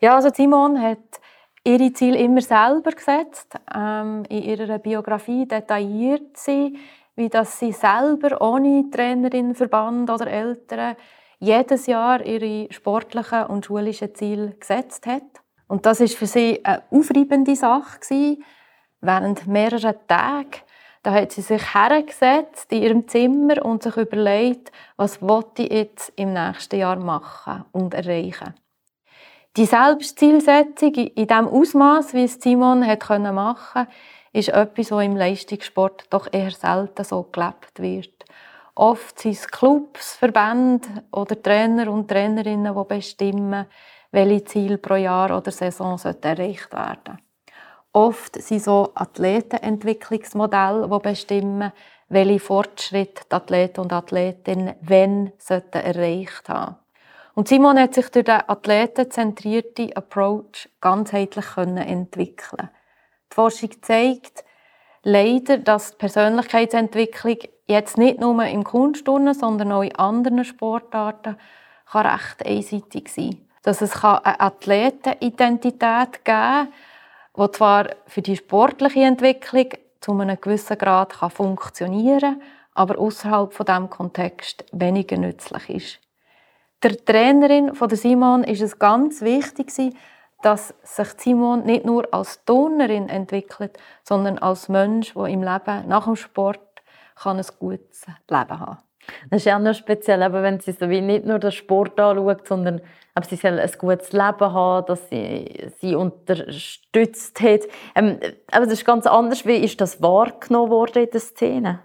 Ja, 0.00 0.14
also 0.14 0.30
Simone 0.32 0.80
hat 0.80 1.20
ihre 1.64 1.92
Ziele 1.92 2.18
immer 2.18 2.40
selber 2.40 2.92
gesetzt. 2.92 3.54
Ähm, 3.74 4.24
in 4.28 4.42
ihrer 4.42 4.78
Biografie 4.78 5.46
detailliert 5.46 6.36
sie, 6.36 6.78
wie 7.16 7.28
dass 7.28 7.58
sie 7.58 7.72
selber 7.72 8.40
ohne 8.40 8.88
Trainerin, 8.90 9.54
Verband 9.54 10.10
oder 10.10 10.26
Eltern 10.26 10.96
jedes 11.38 11.86
Jahr 11.86 12.24
ihre 12.24 12.72
sportlichen 12.72 13.46
und 13.46 13.66
schulischen 13.66 14.14
Ziele 14.14 14.50
gesetzt 14.50 15.06
hat. 15.06 15.42
Und 15.68 15.84
das 15.84 16.00
ist 16.00 16.16
für 16.16 16.26
sie 16.26 16.64
eine 16.64 16.82
aufreibende 16.90 17.56
Sache 17.56 17.98
gewesen. 17.98 18.44
Während 19.00 19.46
mehrerer 19.46 20.06
Tage 20.06 20.58
da 21.06 21.12
hat 21.12 21.30
sie 21.30 21.42
sich 21.42 21.72
hergesetzt 21.72 22.72
in 22.72 22.82
ihrem 22.82 23.06
Zimmer 23.06 23.64
und 23.64 23.80
sich 23.80 23.96
überlegt, 23.96 24.72
was 24.96 25.20
ich 25.56 25.72
jetzt 25.72 26.12
im 26.16 26.32
nächsten 26.32 26.80
Jahr 26.80 26.96
machen 26.96 27.64
und 27.70 27.94
erreichen. 27.94 28.54
Die 29.56 29.66
Selbstzielsetzung 29.66 30.94
in 30.94 31.28
dem 31.28 31.46
Ausmaß, 31.46 32.12
wie 32.12 32.24
es 32.24 32.40
Simon 32.40 32.84
hat 32.84 33.08
machen 33.20 33.86
ist 34.36 34.50
etwas, 34.50 34.90
was 34.90 35.04
im 35.04 35.16
Leistungssport 35.16 36.04
doch 36.10 36.28
eher 36.30 36.50
selten 36.50 37.04
so 37.04 37.22
gelebt 37.32 37.80
wird. 37.80 38.24
Oft 38.74 39.18
sind 39.18 39.32
es 39.32 39.48
Clubs, 39.48 40.16
Verbände 40.16 40.86
oder 41.10 41.42
Trainer 41.42 41.90
und 41.90 42.08
Trainerinnen, 42.08 42.74
die 42.74 42.84
bestimmen, 42.94 43.64
welche 44.10 44.44
Ziele 44.44 44.76
pro 44.76 44.96
Jahr 44.96 45.36
oder 45.36 45.50
Saison 45.50 45.98
erreicht 46.20 46.72
werden 46.72 47.18
Oft 47.92 48.42
sind 48.42 48.62
so 48.62 48.90
Athletenentwicklungsmodelle, 48.94 50.86
die 50.86 50.98
bestimmen, 50.98 51.72
welche 52.10 52.38
Fortschritte 52.38 53.22
die 53.30 53.34
Athleten 53.34 53.80
und 53.80 53.92
Athletinnen 53.94 54.74
wenn 54.82 55.32
erreicht 55.72 56.46
haben. 56.50 56.76
Und 57.32 57.48
Simon 57.48 57.78
hat 57.78 57.94
sich 57.94 58.10
durch 58.10 58.26
den 58.26 58.46
athletenzentrierten 58.46 59.96
Approach 59.96 60.68
ganzheitlich 60.82 61.46
entwickeln. 61.56 62.68
Forschung 63.36 63.70
zeigt 63.82 64.44
leider, 65.02 65.58
dass 65.58 65.90
die 65.90 65.98
Persönlichkeitsentwicklung 65.98 67.36
jetzt 67.66 67.98
nicht 67.98 68.18
nur 68.18 68.42
im 68.46 68.64
Kunstturnen, 68.64 69.34
sondern 69.34 69.72
auch 69.72 69.82
in 69.82 69.94
anderen 69.96 70.42
Sportarten 70.42 71.36
kann 71.84 72.06
recht 72.06 72.46
einseitig 72.46 73.10
sein 73.10 73.32
kann. 73.32 73.40
Dass 73.62 73.82
es 73.82 74.02
eine 74.02 74.40
Athletenidentität 74.40 76.24
geben 76.24 76.24
kann, 76.24 76.68
die 77.36 77.50
zwar 77.52 77.90
für 78.06 78.22
die 78.22 78.36
sportliche 78.36 79.00
Entwicklung 79.00 79.68
zu 80.00 80.12
einem 80.12 80.40
gewissen 80.40 80.78
Grad 80.78 81.12
funktionieren 81.12 82.40
kann, 82.40 82.42
aber 82.72 82.98
außerhalb 82.98 83.52
von 83.52 83.66
diesem 83.66 83.90
Kontext 83.90 84.64
weniger 84.72 85.18
nützlich 85.18 85.68
ist. 85.68 86.00
Der 86.82 87.04
Trainerin 87.04 87.74
von 87.74 87.90
Simon 87.90 88.44
ist 88.44 88.62
es 88.62 88.78
ganz 88.78 89.20
wichtig, 89.20 89.70
dass 90.42 90.74
sich 90.82 91.08
Simon 91.18 91.64
nicht 91.64 91.84
nur 91.84 92.12
als 92.12 92.44
Turnerin 92.44 93.08
entwickelt, 93.08 93.78
sondern 94.02 94.38
als 94.38 94.68
Mensch, 94.68 95.14
der 95.14 95.26
im 95.26 95.42
Leben 95.42 95.88
nach 95.88 96.04
dem 96.04 96.16
Sport 96.16 96.60
kann 97.16 97.38
ein 97.38 97.46
gutes 97.58 98.06
Leben 98.28 98.60
haben 98.60 98.78
Das 99.30 99.40
ist 99.40 99.46
ja 99.46 99.58
noch 99.58 99.74
speziell, 99.74 100.20
wenn 100.32 100.60
sie 100.60 100.72
so 100.72 100.88
wie 100.90 101.00
nicht 101.00 101.24
nur 101.24 101.38
den 101.38 101.52
Sport 101.52 101.98
anschaut, 101.98 102.46
sondern 102.46 102.80
ob 103.14 103.24
sie 103.24 103.36
soll 103.36 103.58
ein 103.58 103.72
gutes 103.78 104.12
Leben 104.12 104.52
haben, 104.52 104.86
dass 104.86 105.08
sie 105.08 105.70
sie 105.80 105.94
unterstützt 105.94 107.40
hat. 107.40 107.62
Ähm, 107.94 108.18
aber 108.52 108.66
das 108.66 108.74
ist 108.74 108.84
ganz 108.84 109.06
anders. 109.06 109.46
Wie 109.46 109.56
ist 109.56 109.80
das 109.80 110.02
wahrgenommen 110.02 110.70
worden 110.70 111.04
in 111.04 111.10
der 111.10 111.20
Szene? 111.20 111.80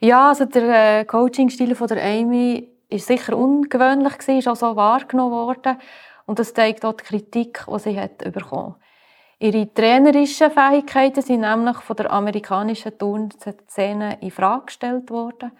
Ja, 0.00 0.28
also 0.28 0.46
der 0.46 1.00
äh, 1.00 1.04
Coaching-Stil 1.04 1.74
von 1.74 1.88
der 1.88 2.02
Amy 2.02 2.70
ist 2.88 3.06
sicher 3.06 3.36
ungewöhnlich 3.36 4.18
gewesen, 4.18 4.38
ist 4.38 4.48
auch 4.48 4.56
so 4.56 4.76
wahrgenommen 4.76 5.32
worden. 5.32 5.78
Und 6.26 6.38
das 6.38 6.54
zeigt 6.54 6.84
auch 6.84 6.94
die 6.94 7.04
Kritik, 7.04 7.64
die 7.66 7.78
sie 7.78 8.00
hat 8.00 8.18
bekommen. 8.18 8.76
Ihre 9.38 9.72
trainerischen 9.72 10.50
Fähigkeiten 10.50 11.22
sind 11.22 11.40
nämlich 11.40 11.76
von 11.78 11.96
der 11.96 12.10
amerikanischen 12.10 12.96
Turnszene 12.96 14.18
in 14.20 14.30
Frage 14.30 14.66
gestellt 14.66 15.10
worden. 15.10 15.52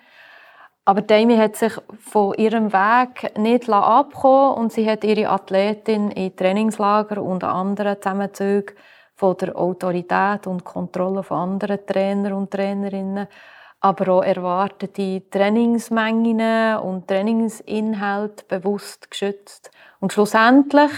Aber 0.87 1.03
Demi 1.03 1.37
hat 1.37 1.57
sich 1.57 1.73
von 1.99 2.35
ihrem 2.35 2.73
Weg 2.73 3.37
nicht 3.39 3.69
abkommen 3.69 4.55
und 4.59 4.73
sie 4.73 4.89
hat 4.89 5.03
ihre 5.05 5.29
Athletin 5.29 6.11
in 6.11 6.37
Trainingslager 6.37 7.23
und 7.23 7.43
anderen 7.43 8.01
Zusammenzügen 8.01 8.77
von 9.15 9.37
der 9.39 9.57
Autorität 9.57 10.47
und 10.47 10.65
Kontrolle 10.65 11.23
von 11.23 11.39
anderen 11.39 11.87
Trainer 11.87 12.37
und 12.37 12.51
Trainerinnen 12.51 13.29
aber 13.85 14.15
auch 14.15 14.23
erwartete 14.23 15.29
Trainingsmengen 15.29 16.79
und 16.79 17.07
Trainingsinhalte 17.07 18.47
bewusst 18.49 19.11
geschützt. 19.11 19.71
Und 20.05 20.13
schlussendlich, 20.13 20.91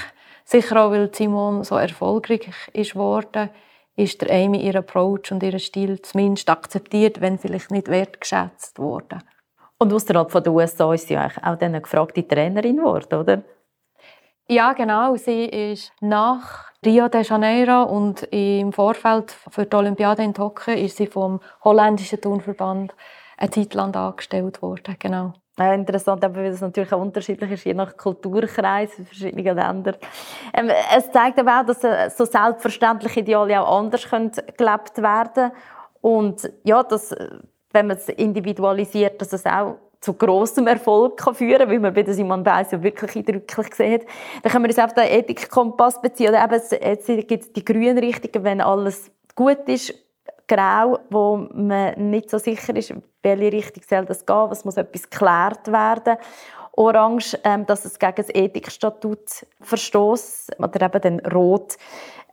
sicher 0.45 0.85
auch 0.85 0.91
weil 0.91 1.15
Simon 1.15 1.63
so 1.63 1.77
erfolgreich 1.77 2.51
ist 2.73 2.97
worden, 2.97 3.51
ist 3.95 4.21
der 4.21 4.33
Amy 4.33 4.67
ihr 4.67 4.75
Approach 4.75 5.31
und 5.31 5.45
ihr 5.45 5.57
Stil 5.61 6.03
zumindest 6.03 6.51
akzeptiert, 6.51 7.21
wenn 7.21 7.39
vielleicht 7.39 7.71
nicht 7.71 7.87
wertgeschätzt 7.87 8.81
worden. 8.81 9.23
Und 9.79 9.93
außerhalb 9.93 10.29
von 10.29 10.43
den 10.43 10.53
USA 10.53 10.93
ist 10.93 11.07
sie 11.07 11.17
auch 11.17 11.37
dann 11.41 11.63
eine 11.63 11.83
gefragte 11.83 12.27
Trainerin 12.27 12.79
geworden, 12.79 13.21
oder? 13.21 13.43
Ja, 14.49 14.73
genau. 14.73 15.15
Sie 15.15 15.45
ist 15.45 15.93
nach 16.01 16.73
Rio 16.85 17.07
de 17.07 17.23
Janeiro 17.23 17.85
und 17.85 18.25
im 18.33 18.73
Vorfeld 18.73 19.31
für 19.31 19.67
die 19.67 19.77
Olympiade 19.77 20.25
in 20.25 20.35
Tokio 20.35 20.75
ist 20.75 20.97
sie 20.97 21.07
vom 21.07 21.39
holländischen 21.63 22.21
Turnverband 22.21 22.93
eine 23.37 23.51
Zeit 23.51 23.73
lang 23.75 23.95
angestellt 23.95 24.61
worden. 24.63 24.97
Genau. 24.99 25.35
Ja, 25.59 25.73
interessant, 25.73 26.23
weil 26.23 26.47
es 26.47 26.61
natürlich 26.61 26.93
auch 26.93 27.01
unterschiedlich 27.01 27.51
ist, 27.51 27.65
je 27.65 27.73
nach 27.73 27.97
Kulturkreis 27.97 28.99
in 28.99 29.07
verschiedenen 29.07 29.57
Ländern. 29.57 29.97
Ähm, 30.53 30.71
es 30.95 31.11
zeigt 31.11 31.39
aber 31.39 31.61
auch, 31.61 31.67
dass 31.67 31.83
äh, 31.83 32.11
so 32.11 32.27
selbstverständliche 32.27 33.21
Ideale 33.21 33.63
auch 33.63 33.79
anders 33.79 34.05
können 34.07 34.33
gelebt 34.57 34.99
werden 34.99 35.53
Und 36.03 36.51
ja, 36.63 36.83
dass, 36.83 37.13
äh, 37.13 37.31
wenn 37.73 37.87
man 37.87 37.97
es 37.97 38.09
individualisiert, 38.11 39.19
dass 39.21 39.33
es 39.33 39.47
auch 39.47 39.77
zu 40.01 40.13
grossem 40.13 40.67
Erfolg 40.67 41.17
kann 41.17 41.35
führen 41.35 41.61
kann, 41.61 41.71
wie 41.71 41.79
man 41.79 41.95
bei 41.95 42.03
der 42.03 42.13
Simon 42.13 42.45
Weiss 42.45 42.71
ja 42.71 42.83
wirklich 42.83 43.17
eindrücklich 43.17 43.71
gesehen 43.71 43.95
hat. 43.95 44.07
Dann 44.43 44.53
können 44.53 44.65
wir 44.65 44.69
uns 44.69 44.79
auf 44.79 44.93
den 44.93 45.05
Ethikkompass 45.05 46.03
beziehen. 46.03 46.29
Oder 46.29 46.45
eben, 46.45 46.61
jetzt 46.83 47.07
gibt 47.07 47.45
es 47.45 47.53
die 47.53 47.65
grünen 47.65 47.97
Richtungen, 47.97 48.45
wenn 48.45 48.61
alles 48.61 49.11
gut 49.35 49.69
ist, 49.69 49.95
grau, 50.47 50.99
wo 51.11 51.49
man 51.53 52.11
nicht 52.11 52.31
so 52.31 52.39
sicher 52.39 52.75
ist, 52.77 52.95
welche 53.23 53.53
Richtung 53.53 53.83
soll 53.89 54.05
das 54.05 54.25
gehen, 54.25 54.51
was 54.51 54.65
muss 54.65 54.77
etwas 54.77 55.09
geklärt 55.11 55.67
werden. 55.69 56.17
Orange, 56.73 57.39
ähm, 57.43 57.65
dass 57.67 57.85
es 57.85 57.99
gegen 57.99 58.15
das 58.17 58.29
Ethikstatut 58.29 59.47
verstoßt 59.63 60.59
oder 60.59 60.87
eben 60.87 61.01
dann 61.01 61.33
rot, 61.33 61.77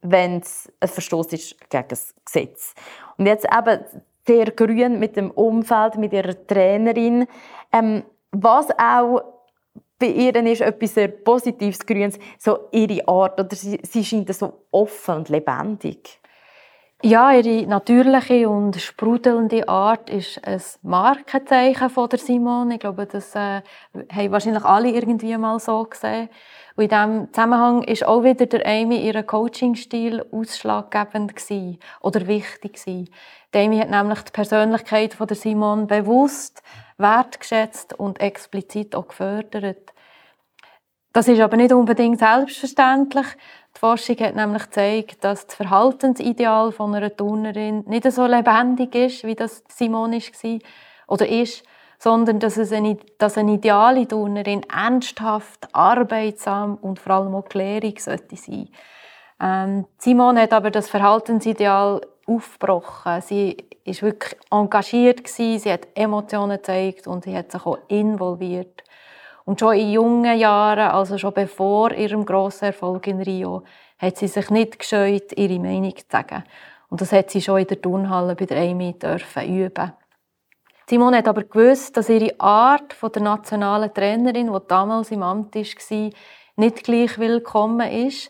wenn 0.01 0.39
es 0.39 0.72
ein 0.79 0.89
Verstoß 0.89 1.34
ist 1.34 1.70
gegen 1.70 1.88
das 1.88 2.13
Gesetz. 2.25 2.74
Und 3.17 3.25
jetzt 3.25 3.46
eben 3.46 3.79
sehr 4.25 4.51
grün 4.51 5.00
mit 5.00 5.15
dem 5.15 5.32
Umfeld, 5.32 5.98
mit 5.98 6.13
ihrer 6.13 6.46
Trainerin. 6.46 7.25
Ähm, 7.72 8.03
was 8.32 8.67
auch 8.77 9.22
bei 10.00 10.08
ihr 10.08 10.36
ist 10.36 10.62
etwas 10.62 10.93
sehr 10.93 11.08
Positives, 11.08 11.86
Grünes, 11.86 12.20
so 12.38 12.67
ihre 12.72 13.08
Art, 13.08 13.39
oder 13.39 13.55
sie, 13.55 13.79
sie 13.84 14.03
scheint 14.03 14.34
so 14.36 14.65
offen 14.72 15.15
und 15.15 15.29
lebendig. 15.29 16.20
Ja, 17.05 17.33
ihre 17.33 17.67
natürliche 17.67 18.48
und 18.48 18.77
sprudelnde 18.79 19.67
Art 19.67 20.10
ist 20.10 20.39
ein 20.48 20.62
Markenzeichen 20.83 21.89
von 21.89 22.07
der 22.07 22.17
Simon. 22.17 22.72
Ich 22.72 22.79
glaube, 22.79 23.05
das 23.05 23.36
äh, 23.36 23.62
haben 24.10 24.31
wahrscheinlich 24.31 24.63
alle 24.63 24.88
irgendwie 24.89 25.36
mal 25.36 25.60
so 25.60 25.83
gesehen. 25.83 26.29
Und 26.77 26.83
in 26.86 26.89
diesem 26.89 27.33
Zusammenhang 27.33 27.83
ist 27.83 28.05
auch 28.05 28.24
wieder 28.24 28.45
der 28.45 28.65
Amy 28.65 29.05
ihren 29.05 29.27
Coaching-Stil 29.27 30.24
ausschlaggebend 30.31 31.36
gewesen, 31.36 31.77
oder 32.00 32.25
wichtig 32.25 32.75
gewesen. 32.75 33.10
Die 33.53 33.57
Amy 33.57 33.79
hat 33.79 33.89
nämlich 33.89 34.22
die 34.22 34.31
Persönlichkeit 34.31 35.13
von 35.13 35.27
der 35.27 35.36
Simon 35.36 35.88
bewusst, 35.88 36.63
wertgeschätzt 36.98 38.00
und 38.00 38.22
explizit 38.22 38.95
auch 38.95 39.10
gefördert. 39.10 39.93
Das 41.12 41.27
ist 41.27 41.41
aber 41.41 41.57
nicht 41.57 41.74
unbedingt 41.74 42.19
selbstverständlich. 42.19 43.27
Die 43.75 43.80
Forschung 43.80 44.18
hat 44.18 44.36
nämlich 44.36 44.63
gezeigt, 44.63 45.24
dass 45.24 45.48
das 45.48 45.56
Verhaltensideal 45.56 46.72
von 46.72 46.94
einer 46.94 47.15
Turnerin 47.15 47.84
nicht 47.88 48.10
so 48.12 48.25
lebendig 48.25 48.94
ist, 48.96 49.24
wie 49.24 49.36
das 49.36 49.63
Simon 49.68 50.12
war 50.13 50.60
oder 51.08 51.27
ist, 51.27 51.63
sondern 51.98 52.39
dass, 52.39 52.58
es 52.58 52.72
eine, 52.72 52.98
dass 53.18 53.38
eine 53.38 53.53
ideale 53.53 54.08
Turnerin 54.08 54.63
ernsthaft, 54.63 55.74
arbeitsam 55.74 56.75
und 56.75 57.00
vor 57.00 57.13
allem 57.13 57.36
auch 57.36 57.46
sollte 58.00 58.36
sein. 58.36 58.70
Ähm, 59.42 59.86
Simon 59.98 60.38
hat 60.38 60.53
aber 60.53 60.70
das 60.70 60.89
Verhaltensideal 60.89 62.01
aufgebrochen. 62.25 63.22
Sie 63.22 63.58
ist 63.84 64.01
wirklich 64.01 64.38
engagiert 64.51 65.24
sie 65.60 65.72
hat 65.72 65.88
Emotionen 65.96 66.58
gezeigt 66.58 67.08
und 67.08 67.24
sie 67.24 67.36
hat 67.36 67.51
sich 67.51 67.65
auch 67.65 67.80
involviert. 67.88 68.84
Und 69.45 69.59
schon 69.59 69.75
in 69.75 69.91
jungen 69.91 70.38
Jahren, 70.38 70.91
also 70.91 71.17
schon 71.17 71.33
bevor 71.33 71.91
ihrem 71.91 72.25
grossen 72.25 72.65
Erfolg 72.65 73.07
in 73.07 73.21
Rio, 73.21 73.63
hat 74.00 74.17
sie 74.17 74.27
sich 74.27 74.50
nicht 74.50 74.79
gescheut, 74.79 75.31
ihre 75.35 75.59
Meinung 75.59 75.95
zu 75.95 76.05
sagen. 76.09 76.43
Und 76.89 77.01
das 77.01 77.12
hat 77.12 77.31
sie 77.31 77.41
schon 77.41 77.59
in 77.59 77.67
der 77.67 77.81
Turnhalle 77.81 78.35
bei 78.35 78.45
der 78.45 78.62
Amy 78.62 78.93
dürfen 78.93 79.47
üben. 79.47 79.93
Simone 80.88 81.17
hat 81.17 81.27
aber 81.27 81.43
gewusst, 81.43 81.95
dass 81.97 82.09
ihre 82.09 82.39
Art 82.39 82.93
von 82.93 83.12
der 83.12 83.21
nationalen 83.21 83.93
Trainerin, 83.93 84.51
die 84.51 84.67
damals 84.67 85.12
im 85.12 85.23
Amt 85.23 85.55
war, 85.55 86.09
nicht 86.55 86.83
gleich 86.83 87.17
willkommen 87.17 87.89
ist. 87.89 88.29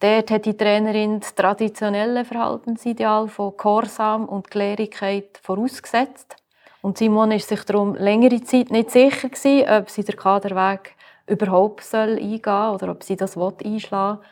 Dort 0.00 0.30
hat 0.32 0.46
die 0.46 0.56
Trainerin 0.56 1.20
das 1.20 1.34
traditionelle 1.34 2.24
Verhaltensideal 2.24 3.28
von 3.28 3.56
Gehorsam 3.56 4.28
und 4.28 4.50
Gelehrigkeit 4.50 5.38
vorausgesetzt. 5.40 6.41
Und 6.82 6.98
Simon 6.98 7.30
ist 7.30 7.48
sich 7.48 7.64
darum 7.64 7.94
längere 7.94 8.42
Zeit 8.42 8.70
nicht 8.70 8.90
sicher 8.90 9.28
gewesen, 9.28 9.68
ob 9.70 9.88
sie 9.88 10.04
den 10.04 10.16
Kaderweg 10.16 10.94
überhaupt 11.26 11.84
soll 11.84 12.18
eingehen 12.18 12.42
soll 12.44 12.74
oder 12.74 12.90
ob 12.90 13.02
sie 13.02 13.16
das 13.16 13.36
einschlagen 13.36 14.18
will. 14.18 14.26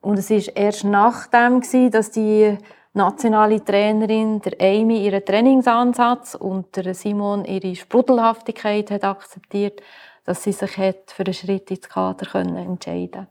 Und 0.00 0.18
es 0.18 0.30
ist 0.30 0.48
erst 0.48 0.84
nachdem, 0.84 1.62
dass 1.90 2.10
die 2.10 2.56
nationale 2.92 3.64
Trainerin, 3.64 4.40
der 4.40 4.52
Amy, 4.60 5.04
ihren 5.04 5.24
Trainingsansatz 5.24 6.34
und 6.34 6.76
der 6.76 6.94
Simon 6.94 7.44
ihre 7.44 7.74
Sprudelhaftigkeit 7.74 8.90
hat 8.90 9.04
akzeptiert, 9.04 9.80
dass 10.24 10.42
sie 10.42 10.52
sich 10.52 10.76
hat 10.76 11.10
für 11.10 11.24
einen 11.24 11.34
Schritt 11.34 11.70
ins 11.70 11.88
Kader 11.88 12.26
können 12.26 12.56
entscheiden 12.56 13.28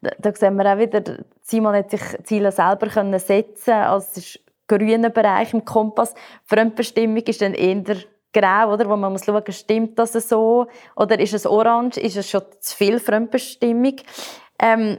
da, 0.00 0.10
da 0.18 0.34
sehen 0.34 0.56
wir 0.56 0.72
auch 0.72 0.78
wieder, 0.78 1.02
Simon 1.42 1.74
hat 1.74 1.90
sich 1.90 2.02
Ziele 2.24 2.52
selber 2.52 2.88
können 2.88 3.18
setzen 3.18 3.74
also 3.74 4.06
es 4.12 4.16
ist 4.18 4.40
grüner 4.66 5.10
Bereich 5.10 5.52
im 5.54 5.64
Kompass. 5.64 6.14
Fremdbestimmung 6.44 7.18
ist 7.18 7.42
dann 7.42 7.54
eher 7.54 7.96
grau, 8.32 8.72
oder? 8.72 8.88
wo 8.88 8.96
man 8.96 9.12
muss 9.12 9.24
schauen, 9.24 9.42
stimmt 9.50 9.98
das 9.98 10.12
so? 10.12 10.66
Oder 10.96 11.18
ist 11.18 11.34
es 11.34 11.46
orange? 11.46 11.98
Ist 11.98 12.16
es 12.16 12.28
schon 12.28 12.42
zu 12.60 12.76
viel 12.76 12.98
Fremdbestimmung? 12.98 13.96
Ähm, 14.60 14.98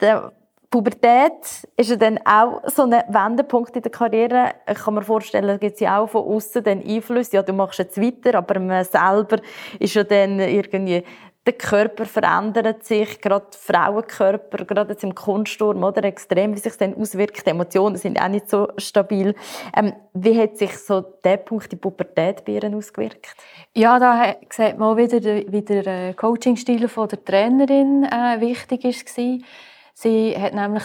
der 0.00 0.32
Pubertät 0.70 1.68
ist 1.76 1.90
ja 1.90 1.96
dann 1.96 2.18
auch 2.24 2.62
so 2.68 2.82
ein 2.82 2.90
Wendepunkt 2.90 3.76
in 3.76 3.82
der 3.82 3.92
Karriere. 3.92 4.54
Ich 4.68 4.78
kann 4.78 4.94
mir 4.94 5.02
vorstellen, 5.02 5.46
da 5.46 5.56
gibt 5.56 5.74
es 5.74 5.80
ja 5.80 6.00
auch 6.00 6.08
von 6.08 6.24
außen 6.24 6.64
den 6.64 6.84
Einfluss. 6.84 7.30
Ja, 7.30 7.42
du 7.42 7.52
machst 7.52 7.78
jetzt 7.78 8.00
weiter, 8.00 8.38
aber 8.38 8.58
man 8.58 8.84
selber 8.84 9.36
ist 9.78 9.94
ja 9.94 10.02
dann 10.02 10.40
irgendwie 10.40 11.04
der 11.46 11.52
Körper 11.54 12.06
verändert 12.06 12.84
sich, 12.84 13.20
gerade 13.20 13.46
Frauenkörper, 13.50 14.64
gerade 14.64 14.92
jetzt 14.92 15.04
im 15.04 15.14
Kunststurm, 15.14 15.84
oder 15.84 16.04
extrem, 16.04 16.52
wie 16.52 16.58
sich 16.58 16.72
das 16.72 16.78
dann 16.78 16.94
auswirkt. 16.94 17.46
Die 17.46 17.50
Emotionen 17.50 17.96
sind 17.96 18.20
auch 18.20 18.28
nicht 18.28 18.48
so 18.48 18.68
stabil. 18.78 19.34
Ähm, 19.76 19.92
wie 20.14 20.40
hat 20.40 20.56
sich 20.56 20.76
so 20.78 21.02
der 21.02 21.36
Punkt 21.36 21.70
die 21.70 21.76
Pubertät 21.76 22.44
bei 22.44 22.52
Ihnen 22.52 22.74
ausgewirkt? 22.74 23.34
Ja, 23.74 23.98
da 23.98 24.34
sieht 24.48 24.78
man 24.78 24.92
auch 24.92 24.96
wieder, 24.96 25.20
wie 25.22 25.62
der 25.62 25.86
äh, 25.86 26.14
Coachingstil 26.14 26.88
der 26.88 27.24
Trainerin 27.24 28.04
äh, 28.04 28.40
wichtig 28.40 28.84
war. 28.84 29.38
Sie 29.92 30.36
hat 30.36 30.54
nämlich 30.54 30.84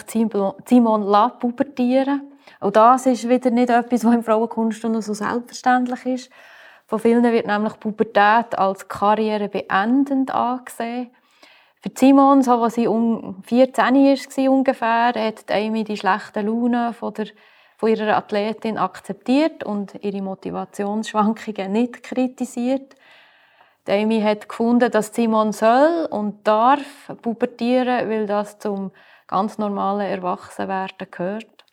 Simon 0.66 1.02
La 1.02 1.30
pubertieren. 1.30 2.30
Auch 2.60 2.70
das 2.70 3.06
ist 3.06 3.28
wieder 3.28 3.50
nicht 3.50 3.70
etwas, 3.70 4.04
was 4.04 4.14
im 4.14 4.22
Frauenkunst 4.22 4.82
so 4.82 5.14
selbstverständlich 5.14 6.06
ist. 6.06 6.30
Von 6.90 6.98
vielen 6.98 7.22
wird 7.22 7.46
nämlich 7.46 7.78
Pubertät 7.78 8.58
als 8.58 8.88
karrierebeendend 8.88 10.34
angesehen. 10.34 11.12
Für 11.80 11.90
Simon, 11.94 12.42
so 12.42 12.60
als 12.60 12.74
sie 12.74 12.88
um 12.88 13.44
14 13.44 13.94
war 13.94 14.50
ungefähr, 14.50 15.12
hat 15.14 15.52
Amy 15.52 15.84
die 15.84 15.96
schlechten 15.96 16.48
Laune 16.48 16.92
von, 16.92 17.14
der, 17.14 17.28
von 17.76 17.90
ihrer 17.90 18.16
Athletin 18.16 18.76
akzeptiert 18.76 19.62
und 19.62 20.02
ihre 20.02 20.20
Motivationsschwankungen 20.20 21.70
nicht 21.70 22.02
kritisiert. 22.02 22.96
Amy 23.88 24.20
hat 24.20 24.48
gefunden, 24.48 24.90
dass 24.90 25.14
Simon 25.14 25.52
soll 25.52 26.08
und 26.10 26.44
darf 26.44 27.12
pubertieren, 27.22 28.10
weil 28.10 28.26
das 28.26 28.58
zum 28.58 28.90
ganz 29.28 29.58
normalen 29.58 30.08
Erwachsenwerden 30.08 31.06
gehört. 31.08 31.64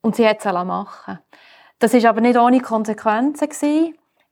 Und 0.00 0.16
sie 0.16 0.26
hat 0.26 0.38
es 0.38 0.50
machen. 0.50 1.18
Das 1.78 1.92
ist 1.92 2.06
aber 2.06 2.22
nicht 2.22 2.38
ohne 2.38 2.60
Konsequenzen 2.62 3.50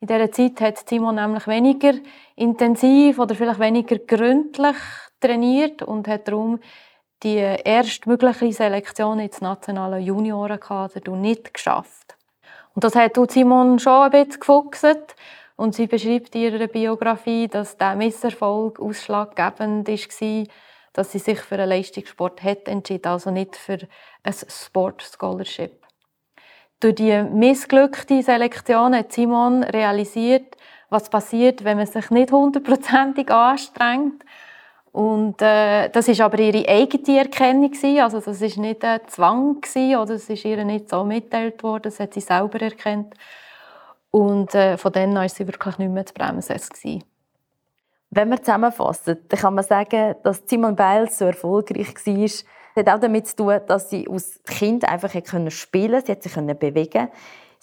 in 0.00 0.08
dieser 0.08 0.30
Zeit 0.30 0.60
hat 0.60 0.88
Simon 0.88 1.14
nämlich 1.14 1.46
weniger 1.46 1.94
intensiv 2.34 3.18
oder 3.18 3.34
vielleicht 3.34 3.60
weniger 3.60 3.98
gründlich 3.98 4.76
trainiert 5.20 5.82
und 5.82 6.06
hat 6.06 6.28
darum 6.28 6.60
die 7.22 7.36
erstmögliche 7.36 8.52
Selektion 8.52 9.20
ins 9.20 9.40
nationale 9.40 9.98
Juniorenkader 9.98 11.10
nicht 11.12 11.54
geschafft. 11.54 12.16
Und 12.74 12.84
das 12.84 12.94
hat 12.94 13.16
Simon 13.30 13.78
schon 13.78 14.02
ein 14.02 14.10
bisschen 14.10 14.40
gefuchst. 14.40 15.16
Und 15.56 15.74
sie 15.74 15.86
beschreibt 15.86 16.34
in 16.34 16.42
ihrer 16.42 16.66
Biografie, 16.66 17.48
dass 17.48 17.78
der 17.78 17.96
Misserfolg 17.96 18.78
ausschlaggebend 18.78 19.88
war, 19.88 20.46
dass 20.92 21.12
sie 21.12 21.18
sich 21.18 21.40
für 21.40 21.54
einen 21.54 21.70
Leistungssport 21.70 22.42
hat 22.42 22.68
entschieden, 22.68 23.08
also 23.08 23.30
nicht 23.30 23.56
für 23.56 23.78
ein 24.22 24.34
Sport 24.34 25.02
Scholarship. 25.02 25.85
Durch 26.80 26.96
die 26.96 27.22
missglückte 27.22 28.22
Selektion 28.22 28.94
hat 28.94 29.12
Simon 29.12 29.64
realisiert, 29.64 30.56
was 30.90 31.08
passiert, 31.08 31.64
wenn 31.64 31.78
man 31.78 31.86
sich 31.86 32.10
nicht 32.10 32.32
hundertprozentig 32.32 33.30
anstrengt. 33.30 34.22
Und 34.92 35.42
äh, 35.42 35.90
das 35.90 36.08
ist 36.08 36.20
aber 36.20 36.38
ihre 36.38 36.66
eigene 36.68 37.18
Erkennung 37.18 37.72
also 38.00 38.20
das 38.20 38.40
ist 38.40 38.56
nicht 38.56 38.82
ein 38.82 39.00
Zwang 39.08 39.60
gewesen, 39.60 39.96
oder 39.96 40.14
es 40.14 40.28
ist 40.30 40.44
ihr 40.44 40.64
nicht 40.64 40.88
so 40.88 41.04
mitteilt 41.04 41.62
worden, 41.62 41.82
das 41.84 42.00
hat 42.00 42.14
sie 42.14 42.20
selber 42.20 42.62
erkannt. 42.62 43.14
Und 44.10 44.54
äh, 44.54 44.78
von 44.78 44.92
dann 44.92 45.10
an 45.10 45.16
war 45.16 45.28
sie 45.28 45.46
wirklich 45.46 45.76
nicht 45.76 45.90
mehr 45.90 46.06
zu 46.06 46.14
bremsen. 46.14 47.04
Wenn 48.08 48.30
wir 48.30 48.38
zusammenfassen, 48.38 49.18
dann 49.28 49.38
kann 49.38 49.54
man 49.54 49.64
sagen, 49.64 50.14
dass 50.22 50.42
Simon 50.46 50.76
Biles 50.76 51.18
so 51.18 51.26
erfolgreich 51.26 51.94
war, 52.06 52.30
hat 52.76 52.88
auch 52.88 53.00
damit 53.00 53.26
zu 53.26 53.36
tun, 53.36 53.60
dass 53.66 53.90
sie 53.90 54.06
als 54.08 54.42
Kind 54.44 54.86
einfach 54.88 55.10
spielen 55.50 55.92
konnte. 55.92 56.06
Sie 56.06 56.12
hat 56.12 56.22
sich 56.22 56.58
bewegen 56.58 57.08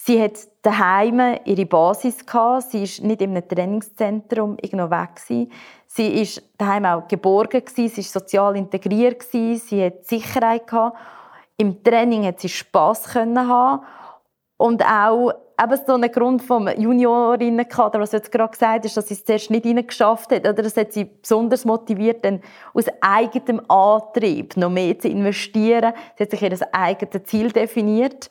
Sie 0.06 0.22
hat 0.22 0.34
daheim 0.64 1.40
ihre 1.46 1.66
Basis 1.66 2.26
gehabt. 2.26 2.72
Sie 2.72 2.84
ist 2.84 3.02
nicht 3.04 3.22
einem 3.22 3.48
Trainingszentrum 3.48 4.58
irgendwo 4.62 4.90
weg 4.90 5.16
gewesen. 5.16 5.52
Sie 5.86 6.22
ist 6.22 6.44
daheim 6.58 6.86
auch 6.86 7.08
geborgen 7.08 7.64
gewesen. 7.64 7.88
Sie 7.88 8.02
ist 8.02 8.12
sozial 8.12 8.58
integriert 8.58 9.20
gewesen. 9.20 9.66
Sie 9.66 9.86
hat 9.86 10.06
Sicherheit 10.06 10.68
gehabt. 10.68 10.98
Im 11.56 11.82
Training 11.84 12.26
hat 12.26 12.42
sie 12.42 12.50
Spass 12.50 13.16
haben 13.16 13.86
und 14.58 14.84
auch 14.84 15.32
eben 15.62 15.80
so 15.86 15.94
ein 15.94 16.12
Grund 16.12 16.42
vom 16.42 16.68
Juniorinnenkader, 16.68 18.00
was 18.00 18.12
du 18.12 18.18
jetzt 18.18 18.32
gerade 18.32 18.52
gesagt 18.52 18.86
hast, 18.86 18.98
dass 18.98 19.08
sie 19.08 19.14
es 19.14 19.26
zuerst 19.26 19.52
nicht 19.52 19.88
geschafft 19.88 20.32
hat. 20.32 20.42
Oder 20.42 20.64
das 20.64 20.78
hat 20.78 20.94
sie 20.94 21.06
besonders 21.06 21.66
motiviert, 21.66 22.26
dann 22.26 22.42
aus 22.74 22.86
eigenem 23.02 23.62
Antrieb 23.70 24.58
noch 24.58 24.70
mehr 24.70 24.98
zu 24.98 25.10
investieren. 25.10 25.94
Sie 26.18 26.24
hat 26.24 26.32
sich 26.32 26.42
ihr 26.42 26.58
eigenes 26.72 27.24
Ziel 27.26 27.52
definiert 27.52 28.30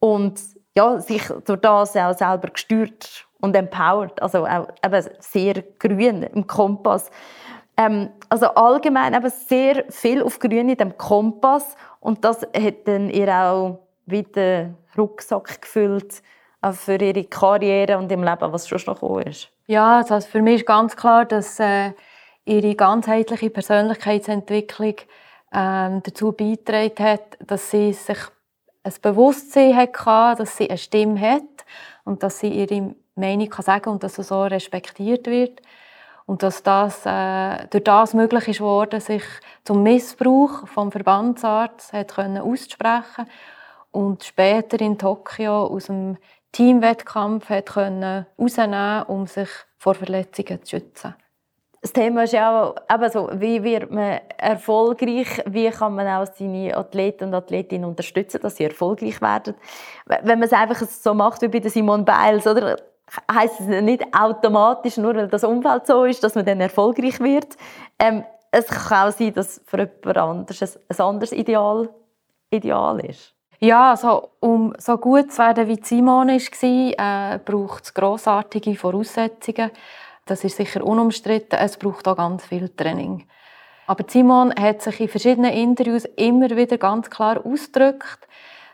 und 0.00 0.40
ja, 0.76 0.98
sich 0.98 1.22
durch 1.44 1.60
das 1.60 1.96
auch 1.96 2.14
selber 2.14 2.48
gesteuert 2.48 3.26
und 3.40 3.54
empowered. 3.54 4.20
Also 4.20 4.46
auch 4.46 4.68
eben 4.84 5.08
sehr 5.20 5.62
grün 5.78 6.24
im 6.24 6.46
Kompass. 6.46 7.10
Ähm, 7.76 8.10
also 8.28 8.46
allgemein 8.46 9.14
eben 9.14 9.30
sehr 9.30 9.84
viel 9.90 10.22
auf 10.22 10.38
grün 10.38 10.68
in 10.68 10.76
dem 10.76 10.96
Kompass 10.96 11.76
und 12.00 12.24
das 12.24 12.42
hat 12.42 12.86
dann 12.86 13.10
ihr 13.10 13.28
auch 13.28 13.78
wieder 14.06 14.70
Rucksack 14.96 15.62
gefüllt 15.62 16.22
für 16.72 16.96
ihre 16.96 17.24
Karriere 17.24 17.98
und 17.98 18.10
im 18.10 18.22
Leben, 18.22 18.52
was 18.52 18.68
schon 18.68 18.80
noch 18.86 19.00
gekommen 19.00 19.22
ist? 19.22 19.48
Ja, 19.66 19.98
also 19.98 20.20
für 20.20 20.42
mich 20.42 20.60
ist 20.60 20.66
ganz 20.66 20.96
klar, 20.96 21.24
dass 21.24 21.58
äh, 21.60 21.92
ihre 22.44 22.74
ganzheitliche 22.74 23.50
Persönlichkeitsentwicklung 23.50 24.96
ähm, 25.52 26.02
dazu 26.02 26.32
beigetragen 26.32 27.04
hat, 27.04 27.38
dass 27.40 27.70
sie 27.70 27.92
sich 27.92 28.18
ein 28.82 28.92
Bewusstsein 29.00 29.76
hatte, 29.76 30.38
dass 30.38 30.56
sie 30.56 30.68
eine 30.68 30.78
Stimme 30.78 31.20
hat 31.20 31.42
und 32.04 32.22
dass 32.22 32.40
sie 32.40 32.48
ihre 32.48 32.94
Meinung 33.14 33.48
kann 33.48 33.64
sagen 33.64 33.90
und 33.90 34.02
dass 34.02 34.16
sie 34.16 34.22
so 34.22 34.42
respektiert 34.42 35.26
wird. 35.26 35.60
Und 36.26 36.42
dass 36.42 36.62
das 36.62 37.04
äh, 37.04 37.66
durch 37.68 37.84
das 37.84 38.14
möglich 38.14 38.48
ist 38.48 38.60
worden, 38.60 39.00
sich 39.00 39.22
zum 39.62 39.82
Missbrauch 39.82 40.66
vom 40.66 40.90
Verbandsarzt 40.90 41.92
hat 41.92 42.14
können 42.14 42.38
auszusprechen 42.38 43.26
und 43.90 44.24
später 44.24 44.80
in 44.80 44.98
Tokio 44.98 45.66
aus 45.66 45.86
dem 45.86 46.16
Teamwettkampf 46.54 47.48
hat 47.50 47.66
können 47.66 48.26
rausnehmen, 48.38 49.02
um 49.04 49.26
sich 49.26 49.48
vor 49.76 49.94
Verletzungen 49.94 50.62
zu 50.62 50.76
schützen. 50.76 51.14
Das 51.82 51.92
Thema 51.92 52.22
ist 52.22 52.32
ja 52.32 52.72
auch 52.88 53.10
so, 53.12 53.28
wie 53.34 53.62
wird 53.62 53.90
man 53.90 54.20
erfolgreich, 54.38 55.42
wie 55.46 55.68
kann 55.68 55.96
man 55.96 56.06
auch 56.06 56.26
seine 56.32 56.74
Athleten 56.74 57.24
und 57.24 57.34
Athletinnen 57.34 57.84
unterstützen, 57.84 58.40
dass 58.40 58.56
sie 58.56 58.64
erfolgreich 58.64 59.20
werden. 59.20 59.54
Wenn 60.06 60.38
man 60.38 60.44
es 60.44 60.52
einfach 60.52 60.80
so 60.80 61.12
macht 61.12 61.42
wie 61.42 61.48
bei 61.48 61.68
Simone 61.68 62.04
Biles, 62.04 62.46
oder? 62.46 62.76
heisst 63.30 63.60
es 63.60 63.66
nicht 63.66 64.02
automatisch, 64.14 64.96
nur 64.96 65.14
weil 65.14 65.28
das 65.28 65.44
Umfeld 65.44 65.86
so 65.86 66.04
ist, 66.04 66.24
dass 66.24 66.34
man 66.34 66.44
dann 66.44 66.60
erfolgreich 66.60 67.20
wird. 67.20 67.56
Ähm, 67.98 68.24
es 68.50 68.66
kann 68.66 69.08
auch 69.08 69.12
sein, 69.12 69.34
dass 69.34 69.60
für 69.66 69.78
jemand 69.78 70.16
anderes 70.16 70.78
ein 70.88 71.00
anderes 71.00 71.32
Ideal, 71.32 71.88
Ideal 72.50 73.00
ist. 73.00 73.33
Ja, 73.64 73.92
also, 73.92 74.28
um 74.40 74.74
so 74.76 74.98
gut 74.98 75.32
zu 75.32 75.38
werden 75.38 75.66
wie 75.68 75.80
Simon 75.82 76.28
war, 76.28 77.34
äh, 77.34 77.38
braucht 77.38 77.84
es 77.84 77.94
grossartige 77.94 78.74
Voraussetzungen. 78.74 79.70
Das 80.26 80.44
ist 80.44 80.58
sicher 80.58 80.84
unumstritten. 80.84 81.58
Es 81.58 81.78
braucht 81.78 82.06
auch 82.06 82.16
ganz 82.18 82.44
viel 82.44 82.68
Training. 82.68 83.26
Aber 83.86 84.04
Simon 84.06 84.52
hat 84.54 84.82
sich 84.82 85.00
in 85.00 85.08
verschiedenen 85.08 85.50
Interviews 85.50 86.04
immer 86.16 86.50
wieder 86.50 86.76
ganz 86.76 87.08
klar 87.08 87.40
ausgedrückt, 87.46 88.28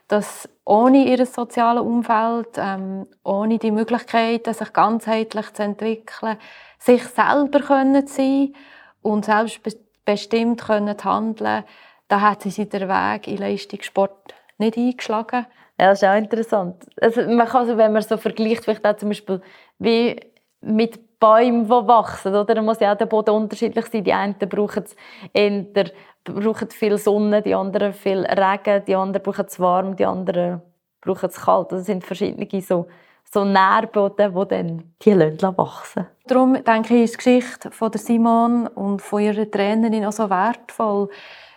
dass 0.08 0.48
ohne 0.64 1.04
ihr 1.04 1.24
soziales 1.24 1.84
Umfeld, 1.84 2.56
ähm, 2.56 3.06
ohne 3.22 3.58
die 3.58 3.70
Möglichkeit, 3.70 4.52
sich 4.52 4.72
ganzheitlich 4.72 5.52
zu 5.52 5.62
entwickeln, 5.62 6.36
sich 6.80 7.04
selber 7.04 7.60
können 7.60 8.08
sein 8.08 8.56
und 9.02 9.24
selbstbestimmt 9.24 10.60
können 10.62 10.96
handeln, 11.04 11.62
da 12.08 12.20
hat 12.22 12.42
sie 12.42 12.68
den 12.68 12.88
Weg 12.88 13.28
in 13.28 13.36
Leistungssport 13.36 14.34
nicht 14.60 14.76
eingeschlagen. 14.76 15.46
Ja, 15.80 15.88
das 15.88 16.02
ist 16.02 16.08
auch 16.08 16.16
interessant. 16.16 16.86
Also 17.00 17.22
man 17.22 17.48
kann, 17.48 17.62
also, 17.62 17.76
wenn 17.76 17.92
man 17.92 18.02
so 18.02 18.16
vergleicht, 18.16 18.64
vielleicht 18.64 18.86
auch 18.86 18.96
zum 18.96 19.08
Beispiel 19.08 19.40
wie 19.78 20.20
mit 20.60 21.18
Bäumen, 21.20 21.64
die 21.64 21.70
wachsen, 21.70 22.34
oder? 22.34 22.54
Da 22.54 22.62
muss 22.62 22.80
ja 22.80 22.92
auch 22.92 22.96
der 22.96 23.06
Boden 23.06 23.30
unterschiedlich 23.30 23.86
sein. 23.86 24.04
Die 24.04 24.12
einen 24.12 24.36
brauchen 24.38 24.84
eher, 25.32 25.90
brauchen 26.24 26.70
viel 26.70 26.96
Sonne, 26.98 27.42
die 27.42 27.54
anderen 27.54 27.92
viel 27.92 28.24
Regen, 28.24 28.84
die 28.86 28.94
anderen 28.94 29.22
brauchen 29.22 29.46
es 29.46 29.60
warm, 29.60 29.96
die 29.96 30.06
anderen 30.06 30.62
brauchen 31.00 31.28
es 31.28 31.40
kalt. 31.40 31.72
Das 31.72 31.86
sind 31.86 32.04
verschiedene 32.04 32.48
so, 32.62 32.86
so 33.30 33.44
Nährboden, 33.44 34.34
die 34.34 34.48
dann 34.48 34.94
die 35.02 35.12
Ländler 35.12 35.56
wachsen. 35.56 36.06
Darum 36.26 36.62
denke 36.64 36.94
ich, 36.96 37.04
ist 37.04 37.14
die 37.14 37.16
Geschichte 37.18 37.70
von 37.70 37.90
der 37.90 38.00
Simon 38.00 38.66
und 38.68 39.02
von 39.02 39.22
ihrer 39.22 39.50
Trainerin 39.50 40.06
auch 40.06 40.12
so 40.12 40.28
wertvoll. 40.28 41.08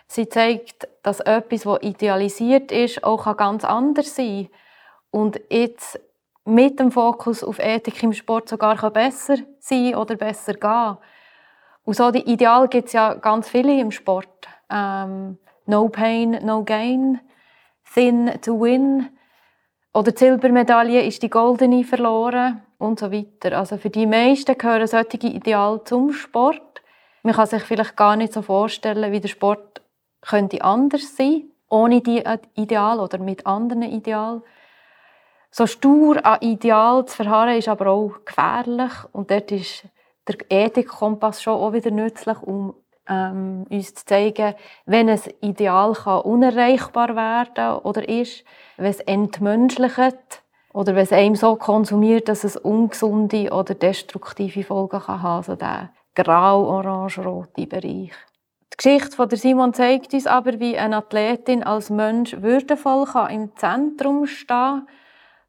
Sie 0.06 0.28
zeigt, 0.28 0.88
dass 1.02 1.20
etwas, 1.20 1.62
das 1.62 1.82
idealisiert 1.82 2.70
ist, 2.72 3.02
auch 3.04 3.36
ganz 3.36 3.64
anders 3.64 4.14
sein 4.14 4.48
kann. 4.50 4.60
Und 5.10 5.40
jetzt 5.48 6.00
mit 6.44 6.78
dem 6.78 6.90
Fokus 6.90 7.42
auf 7.42 7.58
Ethik 7.58 8.02
im 8.02 8.12
Sport 8.12 8.48
sogar 8.48 8.90
besser 8.90 9.36
sein 9.60 9.94
oder 9.94 10.16
besser 10.16 10.54
gehen. 10.54 10.98
Und 11.84 11.94
so 11.94 12.10
die 12.10 12.30
Ideal 12.30 12.68
gibt 12.68 12.88
es 12.88 12.92
ja 12.94 13.14
ganz 13.14 13.48
viele 13.48 13.78
im 13.80 13.90
Sport. 13.90 14.48
Ähm, 14.70 15.38
no 15.66 15.88
pain, 15.88 16.38
no 16.44 16.64
gain. 16.64 17.20
Thin 17.92 18.30
to 18.42 18.60
win. 18.60 19.08
Oder 19.92 20.12
die 20.12 20.18
Silbermedaille 20.18 21.02
ist 21.02 21.22
die 21.22 21.30
goldene 21.30 21.84
verloren 21.84 22.62
und 22.78 22.98
so 22.98 23.12
weiter. 23.12 23.56
Also 23.56 23.76
für 23.76 23.90
die 23.90 24.06
meisten 24.06 24.58
gehören 24.58 24.86
solche 24.86 25.18
Ideale 25.18 25.84
zum 25.84 26.12
Sport. 26.12 26.82
Man 27.22 27.34
kann 27.34 27.46
sich 27.46 27.62
vielleicht 27.62 27.96
gar 27.96 28.16
nicht 28.16 28.32
so 28.32 28.42
vorstellen, 28.42 29.12
wie 29.12 29.20
der 29.20 29.28
Sport 29.28 29.80
könnte 30.28 30.62
anders 30.62 31.16
sein, 31.16 31.44
ohne 31.68 32.00
die 32.00 32.22
Ideal 32.54 33.00
oder 33.00 33.18
mit 33.18 33.46
anderen 33.46 33.82
Idealen. 33.82 34.42
So 35.50 35.66
stur 35.66 36.24
an 36.24 36.40
Ideal 36.40 37.06
zu 37.06 37.16
verharren, 37.16 37.58
ist 37.58 37.68
aber 37.68 37.88
auch 37.88 38.24
gefährlich. 38.24 38.92
Und 39.12 39.30
dort 39.30 39.52
ist 39.52 39.84
der 40.26 40.36
Ethikkompass 40.48 41.42
schon 41.42 41.54
auch 41.54 41.72
wieder 41.72 41.90
nützlich, 41.90 42.42
um 42.42 42.74
ähm, 43.08 43.64
uns 43.70 43.94
zu 43.94 44.04
zeigen, 44.06 44.54
wenn 44.86 45.08
ein 45.08 45.20
Ideal 45.40 45.92
kann 45.92 46.22
unerreichbar 46.22 47.14
werden 47.14 47.78
oder 47.80 48.08
ist, 48.08 48.44
wenn 48.76 48.86
es 48.86 49.00
entmenschlicht 49.00 50.42
oder 50.72 50.94
wenn 50.94 51.04
es 51.04 51.12
einem 51.12 51.36
so 51.36 51.56
konsumiert, 51.56 52.28
dass 52.28 52.44
es 52.44 52.56
ungesunde 52.56 53.52
oder 53.52 53.74
destruktive 53.74 54.64
Folgen 54.64 55.00
kann 55.00 55.22
haben, 55.22 55.36
also 55.36 55.54
der 55.54 55.90
grau-orange-rote 56.14 57.66
Bereich. 57.66 58.12
Die 58.74 58.82
Geschichte 58.82 59.16
von 59.16 59.30
Simon 59.30 59.72
zeigt 59.72 60.12
uns 60.14 60.26
aber, 60.26 60.58
wie 60.58 60.76
eine 60.76 60.96
Athletin 60.96 61.62
als 61.62 61.90
Mensch 61.90 62.36
würdevoll 62.40 63.06
kann 63.06 63.30
im 63.30 63.56
Zentrum 63.56 64.26
stehen 64.26 64.86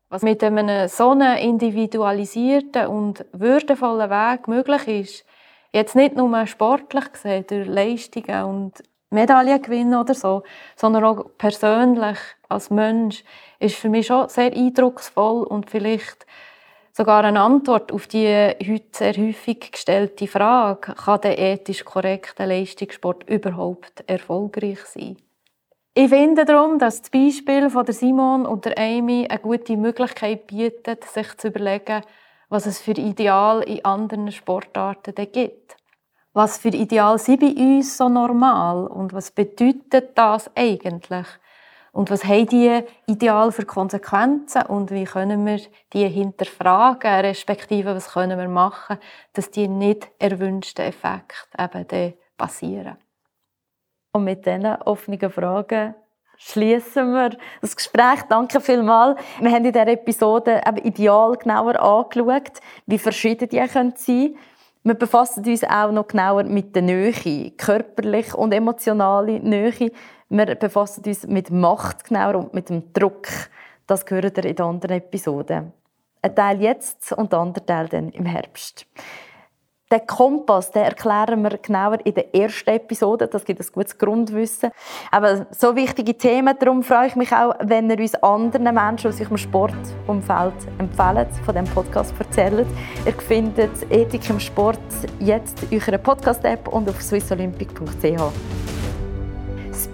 was 0.10 0.22
mit 0.22 0.44
einem 0.44 0.88
so 0.88 1.12
individualisierten 1.12 2.88
und 2.88 3.26
würdevollen 3.34 4.10
Weg 4.10 4.48
möglich 4.48 4.88
ist, 4.88 5.26
jetzt 5.74 5.96
nicht 5.96 6.16
nur 6.16 6.48
sportlich 6.48 7.12
gesehen, 7.12 7.46
durch 7.48 7.68
Leistungen 7.68 8.44
und 8.46 8.84
Medaillengewinn 9.10 9.96
oder 9.96 10.14
so, 10.14 10.44
sondern 10.76 11.04
auch 11.04 11.26
persönlich 11.38 12.18
als 12.48 12.70
Mensch, 12.70 13.24
ist 13.60 13.76
für 13.76 13.90
mich 13.90 14.08
schon 14.08 14.30
sehr 14.30 14.54
eindrucksvoll 14.54 15.44
und 15.44 15.70
vielleicht 15.70 16.26
sogar 16.96 17.26
eine 17.26 17.42
Antwort 17.42 17.92
auf 17.92 18.08
die 18.08 18.26
heute 18.28 18.86
sehr 18.92 19.14
häufig 19.18 19.72
gestellte 19.72 20.28
Frage, 20.28 20.94
kann 20.94 21.22
der 21.22 21.38
ethisch 21.38 21.84
korrekte 21.84 22.46
Leistungssport 22.46 23.28
überhaupt 23.30 24.04
erfolgreich 24.08 24.80
sein? 24.86 25.18
Ich 25.94 26.10
finde 26.10 26.46
darum, 26.46 26.80
dass 26.80 27.02
das 27.02 27.10
Beispiel 27.10 27.70
von 27.70 27.86
der 27.86 27.94
Simon 27.94 28.46
und 28.46 28.66
der 28.66 28.78
Amy 28.78 29.28
eine 29.30 29.40
gute 29.40 29.76
Möglichkeit 29.76 30.48
bietet, 30.48 31.04
sich 31.06 31.38
zu 31.38 31.48
überlegen, 31.50 32.02
was 32.50 32.66
es 32.66 32.80
für 32.80 32.92
Ideal 32.92 33.62
in 33.64 33.84
anderen 33.84 34.32
Sportarten 34.32 35.16
gibt. 35.16 35.76
Was 36.34 36.58
für 36.58 36.70
Ideal 36.70 37.18
sind 37.18 37.40
bei 37.42 37.48
uns 37.48 37.98
so 37.98 38.10
normal 38.10 38.88
und 38.88 39.14
was 39.14 39.32
bedeutet 39.32 40.18
das 40.18 40.50
eigentlich? 40.56 41.28
Und 41.96 42.12
was 42.12 42.26
haben 42.26 42.46
die 42.48 42.84
Ideal 43.08 43.54
für 43.54 43.64
Konsequenzen 43.64 44.64
und 44.64 44.92
wie 44.92 45.06
können 45.06 45.46
wir 45.46 45.62
die 45.94 46.06
hinterfragen, 46.10 47.22
respektive 47.22 47.96
was 47.96 48.12
können 48.12 48.38
wir 48.38 48.50
machen, 48.50 48.98
dass 49.32 49.50
die 49.50 49.70
nicht 49.70 50.10
erwünschten 50.20 50.88
Effekte 50.88 51.58
eben 51.58 52.14
passieren. 52.36 52.98
Und 54.12 54.26
mit 54.26 54.46
diesen 54.46 54.66
offenen 54.82 55.32
Fragen 55.32 55.96
schließen 56.36 57.14
wir 57.14 57.38
das 57.62 57.78
Gespräch. 57.78 58.24
Danke 58.28 58.60
vielmals. 58.60 59.18
Wir 59.40 59.52
haben 59.52 59.64
in 59.64 59.72
dieser 59.72 59.88
Episode 59.88 60.64
eben 60.68 60.80
ideal 60.80 61.38
genauer 61.38 61.80
angeschaut, 61.82 62.60
wie 62.88 63.00
verschieden 63.00 63.48
die 63.48 63.66
sein 63.66 63.94
können. 63.96 64.38
Wir 64.84 64.94
befassen 64.96 65.46
uns 65.46 65.64
auch 65.64 65.92
noch 65.92 66.10
genauer 66.10 66.44
mit 66.44 66.76
der 66.76 66.82
Nähe, 66.82 67.52
körperlich 67.52 68.36
und 68.36 68.52
emotionale 68.52 69.40
Nähe. 69.40 69.92
Wir 70.30 70.56
befassen 70.56 71.04
uns 71.06 71.28
mit 71.28 71.52
Macht 71.52 72.06
genauer 72.06 72.36
und 72.36 72.54
mit 72.54 72.70
dem 72.70 72.92
Druck. 72.94 73.28
Das 73.88 74.06
gehört 74.06 74.38
ihr 74.38 74.46
in 74.46 74.56
den 74.56 74.66
anderen 74.66 74.98
Episoden. 74.98 75.72
Ein 76.22 76.36
Teil 76.36 76.62
jetzt 76.62 77.12
und 77.14 77.32
der 77.32 77.40
andere 77.40 77.66
Teil 77.66 77.88
dann 77.88 78.10
im 78.10 78.26
Herbst. 78.26 78.88
Den 79.92 80.08
Kompass 80.08 80.72
den 80.72 80.82
erklären 80.82 81.44
wir 81.44 81.60
genauer 81.60 82.04
in 82.04 82.16
der 82.16 82.34
ersten 82.34 82.72
Episode. 82.72 83.28
Das 83.28 83.46
gibt 83.46 83.62
ein 83.62 83.68
gutes 83.72 83.96
Grundwissen. 83.96 84.72
Aber 85.12 85.46
so 85.52 85.76
wichtige 85.76 86.18
Themen, 86.18 86.56
darum 86.60 86.82
freue 86.82 87.06
ich 87.06 87.16
mich 87.16 87.32
auch, 87.32 87.54
wenn 87.60 87.92
ihr 87.92 88.00
uns 88.00 88.16
anderen 88.16 88.74
Menschen 88.74 89.12
aus 89.12 89.22
eurem 89.22 89.38
Sportumfeld 89.38 90.56
empfehlt, 90.80 91.28
von 91.46 91.54
diesem 91.56 91.74
Podcast 91.76 92.16
erzählt. 92.18 92.68
Ihr 93.06 93.14
findet 93.14 93.92
Ethik 93.92 94.28
im 94.32 94.40
Sport 94.40 94.80
jetzt 95.20 95.62
in 95.70 95.80
eurer 95.80 96.00
Podcast-App 96.00 96.68
und 96.70 96.90
auf 96.90 97.00
swissolympic.ch. 97.00 98.65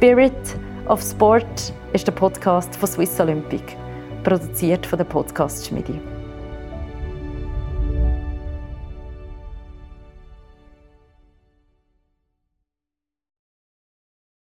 Spirit 0.01 0.57
of 0.87 0.99
Sport 0.99 1.71
ist 1.93 2.07
der 2.07 2.11
Podcast 2.13 2.75
von 2.75 2.89
Swiss 2.89 3.19
Olympic, 3.19 3.61
produziert 4.23 4.83
von 4.83 4.97
der 4.97 5.05
Podcast 5.05 5.67
Schmiede. 5.67 5.93